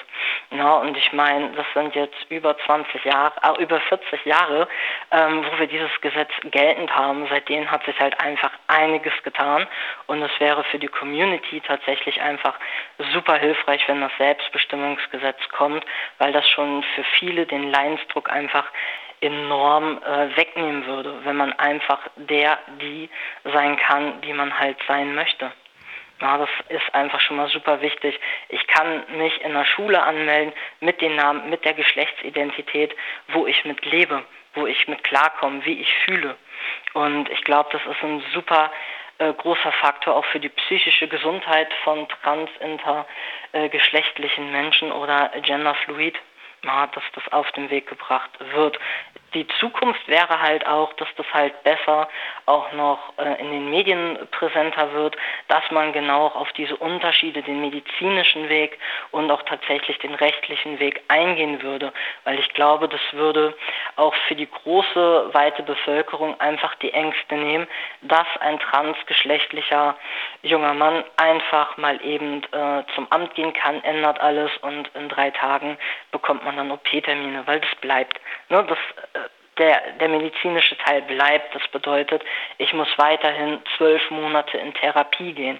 Ja, 0.49 0.77
und 0.77 0.97
ich 0.97 1.13
meine, 1.13 1.51
das 1.51 1.67
sind 1.75 1.93
jetzt 1.93 2.25
über 2.29 2.57
20 2.57 3.05
Jahre, 3.05 3.33
äh, 3.43 3.61
über 3.61 3.79
40 3.79 4.25
Jahre, 4.25 4.67
ähm, 5.11 5.45
wo 5.45 5.59
wir 5.59 5.67
dieses 5.67 5.91
Gesetz 6.01 6.31
geltend 6.45 6.89
haben. 6.95 7.27
Seitdem 7.29 7.69
hat 7.69 7.85
sich 7.85 7.99
halt 7.99 8.19
einfach 8.19 8.49
einiges 8.65 9.13
getan 9.21 9.67
und 10.07 10.23
es 10.23 10.39
wäre 10.39 10.63
für 10.63 10.79
die 10.79 10.87
Community 10.87 11.61
tatsächlich 11.61 12.19
einfach 12.19 12.55
super 13.13 13.35
hilfreich, 13.35 13.87
wenn 13.87 14.01
das 14.01 14.11
Selbstbestimmungsgesetz 14.17 15.37
kommt, 15.55 15.85
weil 16.17 16.31
das 16.31 16.49
schon 16.49 16.81
für 16.95 17.03
viele 17.19 17.45
den 17.45 17.69
Leidensdruck 17.69 18.31
einfach 18.31 18.65
enorm 19.21 20.01
äh, 20.03 20.35
wegnehmen 20.37 20.85
würde, 20.85 21.21
wenn 21.23 21.35
man 21.35 21.53
einfach 21.53 21.99
der, 22.15 22.59
die 22.81 23.09
sein 23.43 23.77
kann, 23.77 24.21
die 24.21 24.33
man 24.33 24.57
halt 24.57 24.77
sein 24.87 25.15
möchte. 25.15 25.51
Ja, 26.21 26.37
das 26.37 26.49
ist 26.69 26.95
einfach 26.95 27.19
schon 27.21 27.37
mal 27.37 27.47
super 27.49 27.81
wichtig. 27.81 28.19
Ich 28.49 28.65
kann 28.67 29.03
mich 29.17 29.39
in 29.41 29.53
der 29.53 29.65
Schule 29.65 30.01
anmelden 30.01 30.51
mit 30.79 30.99
dem 31.01 31.15
Namen, 31.15 31.49
mit 31.49 31.63
der 31.63 31.73
Geschlechtsidentität, 31.73 32.95
wo 33.29 33.45
ich 33.45 33.65
mit 33.65 33.85
lebe, 33.85 34.23
wo 34.55 34.65
ich 34.65 34.87
mit 34.87 35.03
klarkomme, 35.03 35.63
wie 35.65 35.79
ich 35.79 35.93
fühle. 36.05 36.35
Und 36.93 37.29
ich 37.29 37.43
glaube, 37.43 37.69
das 37.71 37.81
ist 37.85 38.03
ein 38.03 38.23
super 38.33 38.71
äh, 39.19 39.31
großer 39.33 39.71
Faktor 39.73 40.15
auch 40.15 40.25
für 40.25 40.39
die 40.39 40.49
psychische 40.49 41.07
Gesundheit 41.07 41.71
von 41.83 42.07
trans, 42.07 42.49
intergeschlechtlichen 42.59 44.47
äh, 44.47 44.51
Menschen 44.51 44.91
oder 44.91 45.29
genderfluid 45.41 46.15
dass 46.87 47.03
das 47.13 47.23
auf 47.31 47.51
den 47.53 47.69
Weg 47.69 47.87
gebracht 47.87 48.31
wird. 48.53 48.77
Die 49.37 49.47
Zukunft 49.59 50.07
wäre 50.07 50.41
halt 50.41 50.65
auch, 50.65 50.93
dass 50.93 51.07
das 51.15 51.27
halt 51.31 51.61
besser 51.61 52.09
auch 52.47 52.71
noch 52.73 53.13
äh, 53.19 53.39
in 53.39 53.51
den 53.51 53.69
Medien 53.69 54.17
präsenter 54.31 54.93
wird, 54.93 55.15
dass 55.47 55.61
man 55.69 55.93
genau 55.93 56.25
auf 56.25 56.51
diese 56.53 56.75
Unterschiede, 56.75 57.43
den 57.43 57.61
medizinischen 57.61 58.49
Weg 58.49 58.79
und 59.11 59.29
auch 59.29 59.43
tatsächlich 59.43 59.99
den 59.99 60.15
rechtlichen 60.15 60.79
Weg 60.79 61.03
eingehen 61.07 61.61
würde, 61.61 61.93
weil 62.23 62.39
ich 62.39 62.51
glaube, 62.55 62.89
das 62.89 63.01
würde 63.11 63.55
auch 63.95 64.15
für 64.27 64.33
die 64.33 64.49
große, 64.49 65.29
weite 65.33 65.61
Bevölkerung 65.61 66.39
einfach 66.39 66.73
die 66.75 66.91
Ängste 66.91 67.35
nehmen, 67.35 67.67
dass 68.01 68.25
ein 68.39 68.59
transgeschlechtlicher 68.59 69.95
junger 70.41 70.73
Mann 70.73 71.03
einfach 71.17 71.77
mal 71.77 72.03
eben 72.03 72.41
äh, 72.45 72.83
zum 72.95 73.05
Amt 73.11 73.35
gehen 73.35 73.53
kann, 73.53 73.83
ändert 73.83 74.19
alles 74.19 74.49
und 74.63 74.89
in 74.95 75.09
drei 75.09 75.29
Tagen 75.29 75.77
bekommt 76.11 76.43
man 76.43 76.57
dann 76.57 76.71
OP-Termine, 76.71 77.45
weil 77.45 77.59
das 77.59 77.75
bleibt. 77.81 78.19
Ne, 78.49 78.63
das, 78.65 78.77
äh, 79.13 79.27
der, 79.57 79.81
der 79.99 80.09
medizinische 80.09 80.77
Teil 80.77 81.01
bleibt. 81.03 81.53
Das 81.55 81.67
bedeutet, 81.69 82.23
ich 82.57 82.73
muss 82.73 82.87
weiterhin 82.97 83.59
zwölf 83.77 84.09
Monate 84.11 84.57
in 84.57 84.73
Therapie 84.73 85.33
gehen. 85.33 85.59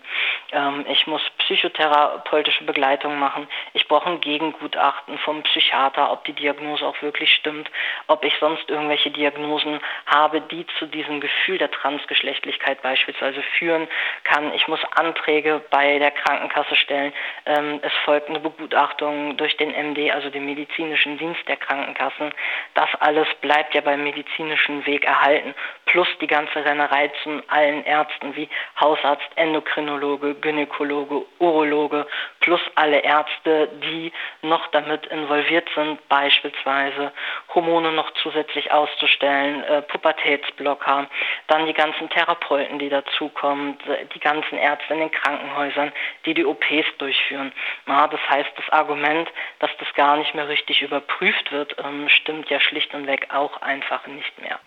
Ähm, 0.51 0.85
ich 0.89 1.07
muss 1.07 1.21
psychotherapeutische 1.39 2.63
Begleitung 2.63 3.19
machen. 3.19 3.47
Ich 3.73 3.87
brauche 3.87 4.09
ein 4.09 4.21
Gegengutachten 4.21 5.17
vom 5.19 5.43
Psychiater, 5.43 6.11
ob 6.11 6.23
die 6.25 6.33
Diagnose 6.33 6.85
auch 6.85 7.01
wirklich 7.01 7.33
stimmt, 7.33 7.69
ob 8.07 8.23
ich 8.23 8.33
sonst 8.39 8.69
irgendwelche 8.69 9.11
Diagnosen 9.11 9.79
habe, 10.05 10.41
die 10.41 10.65
zu 10.79 10.85
diesem 10.85 11.19
Gefühl 11.21 11.57
der 11.57 11.71
Transgeschlechtlichkeit 11.71 12.81
beispielsweise 12.81 13.41
führen 13.57 13.87
kann. 14.23 14.53
Ich 14.53 14.67
muss 14.67 14.79
Anträge 14.95 15.61
bei 15.69 15.99
der 15.99 16.11
Krankenkasse 16.11 16.75
stellen. 16.75 17.13
Ähm, 17.45 17.79
es 17.81 17.93
folgt 18.05 18.29
eine 18.29 18.39
Begutachtung 18.39 19.37
durch 19.37 19.57
den 19.57 19.71
MD, 19.71 20.11
also 20.11 20.29
den 20.29 20.45
medizinischen 20.45 21.17
Dienst 21.17 21.47
der 21.47 21.57
Krankenkassen. 21.57 22.31
Das 22.73 22.89
alles 22.99 23.27
bleibt 23.41 23.73
ja 23.73 23.81
beim 23.87 24.03
medizinischen 24.03 24.85
Weg 24.85 25.05
erhalten, 25.05 25.55
plus 25.87 26.07
die 26.21 26.27
ganze 26.27 26.63
Rennerei 26.63 27.11
zu 27.23 27.41
allen 27.47 27.83
Ärzten 27.85 28.35
wie 28.35 28.49
Hausarzt, 28.79 29.27
Endokrinologe, 29.35 30.35
Gynäkologe, 30.35 31.25
Urologe, 31.39 32.05
plus 32.41 32.61
alle 32.75 32.99
Ärzte, 32.99 33.69
die 33.83 34.11
noch 34.41 34.67
damit 34.67 35.05
involviert 35.07 35.67
sind, 35.73 36.07
beispielsweise 36.09 37.11
Hormone 37.55 37.91
noch 37.91 38.11
zusätzlich 38.21 38.71
auszustellen, 38.71 39.63
äh, 39.63 39.81
Pubertätsblocker, 39.83 41.07
dann 41.47 41.65
die 41.65 41.73
ganzen 41.73 42.09
Therapeuten, 42.09 42.79
die 42.79 42.89
dazukommen, 42.89 43.77
die 44.13 44.19
ganzen 44.19 44.57
Ärzte 44.57 44.93
in 44.93 44.99
den 44.99 45.11
Krankenhäusern, 45.11 45.91
die 46.25 46.33
die 46.33 46.45
OPs 46.45 46.97
durchführen. 46.97 47.51
Ja, 47.87 48.07
das 48.07 48.19
heißt, 48.29 48.51
das 48.55 48.69
Argument, 48.69 49.29
dass 49.59 49.71
das 49.79 49.93
gar 49.93 50.17
nicht 50.17 50.35
mehr 50.35 50.47
richtig 50.47 50.81
überprüft 50.81 51.51
wird, 51.51 51.75
ähm, 51.83 52.09
stimmt 52.09 52.49
ja 52.49 52.59
schlicht 52.59 52.93
und 52.93 53.07
weg 53.07 53.27
auch 53.31 53.61
ein 53.61 53.77
einfach 53.77 54.07
nicht 54.07 54.41
mehr. 54.41 54.59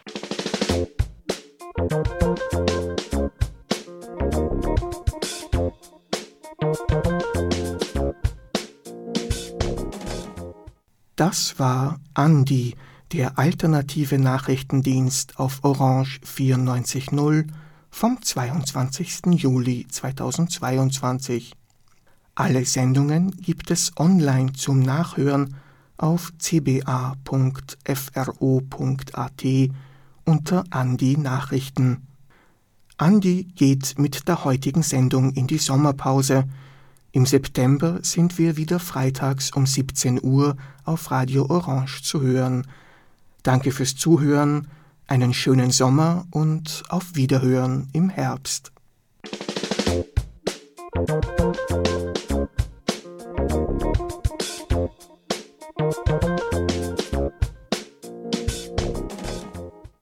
Das 11.17 11.59
war 11.59 12.01
Andi, 12.13 12.75
der 13.13 13.39
alternative 13.39 14.19
Nachrichtendienst 14.19 15.39
auf 15.39 15.65
Orange 15.65 16.21
94.0 16.23 17.47
vom 17.91 18.21
22. 18.21 19.27
Juli 19.37 19.87
2022. 19.89 21.55
Alle 22.35 22.67
Sendungen 22.67 23.31
gibt 23.31 23.71
es 23.71 23.93
online 23.97 24.53
zum 24.53 24.81
Nachhören 24.81 25.57
auf 25.97 26.33
cba.fro.at 26.39 27.17
unter 30.31 30.63
Andi 30.71 31.17
Nachrichten. 31.17 32.07
Andi 32.99 33.49
geht 33.57 33.99
mit 33.99 34.29
der 34.29 34.45
heutigen 34.45 34.85
Sendung 34.85 35.33
in 35.33 35.49
die 35.49 35.59
Sommerpause. 35.59 36.45
Im 37.11 37.27
September 37.27 37.99
sind 38.03 38.39
wir 38.39 38.57
wieder 38.57 38.79
freitags 38.79 39.51
um 39.51 39.67
17 39.67 40.23
Uhr 40.23 40.57
auf 40.85 41.11
Radio 41.11 41.47
Orange 41.51 42.03
zu 42.05 42.21
hören. 42.21 42.65
Danke 43.43 43.73
fürs 43.73 43.97
Zuhören, 43.97 44.69
einen 45.09 45.35
schönen 45.35 45.73
Sommer 45.73 46.27
und 46.31 46.85
auf 46.89 47.17
Wiederhören 47.17 47.89
im 47.93 48.09
Herbst. 48.09 48.71
Musik 53.37 53.90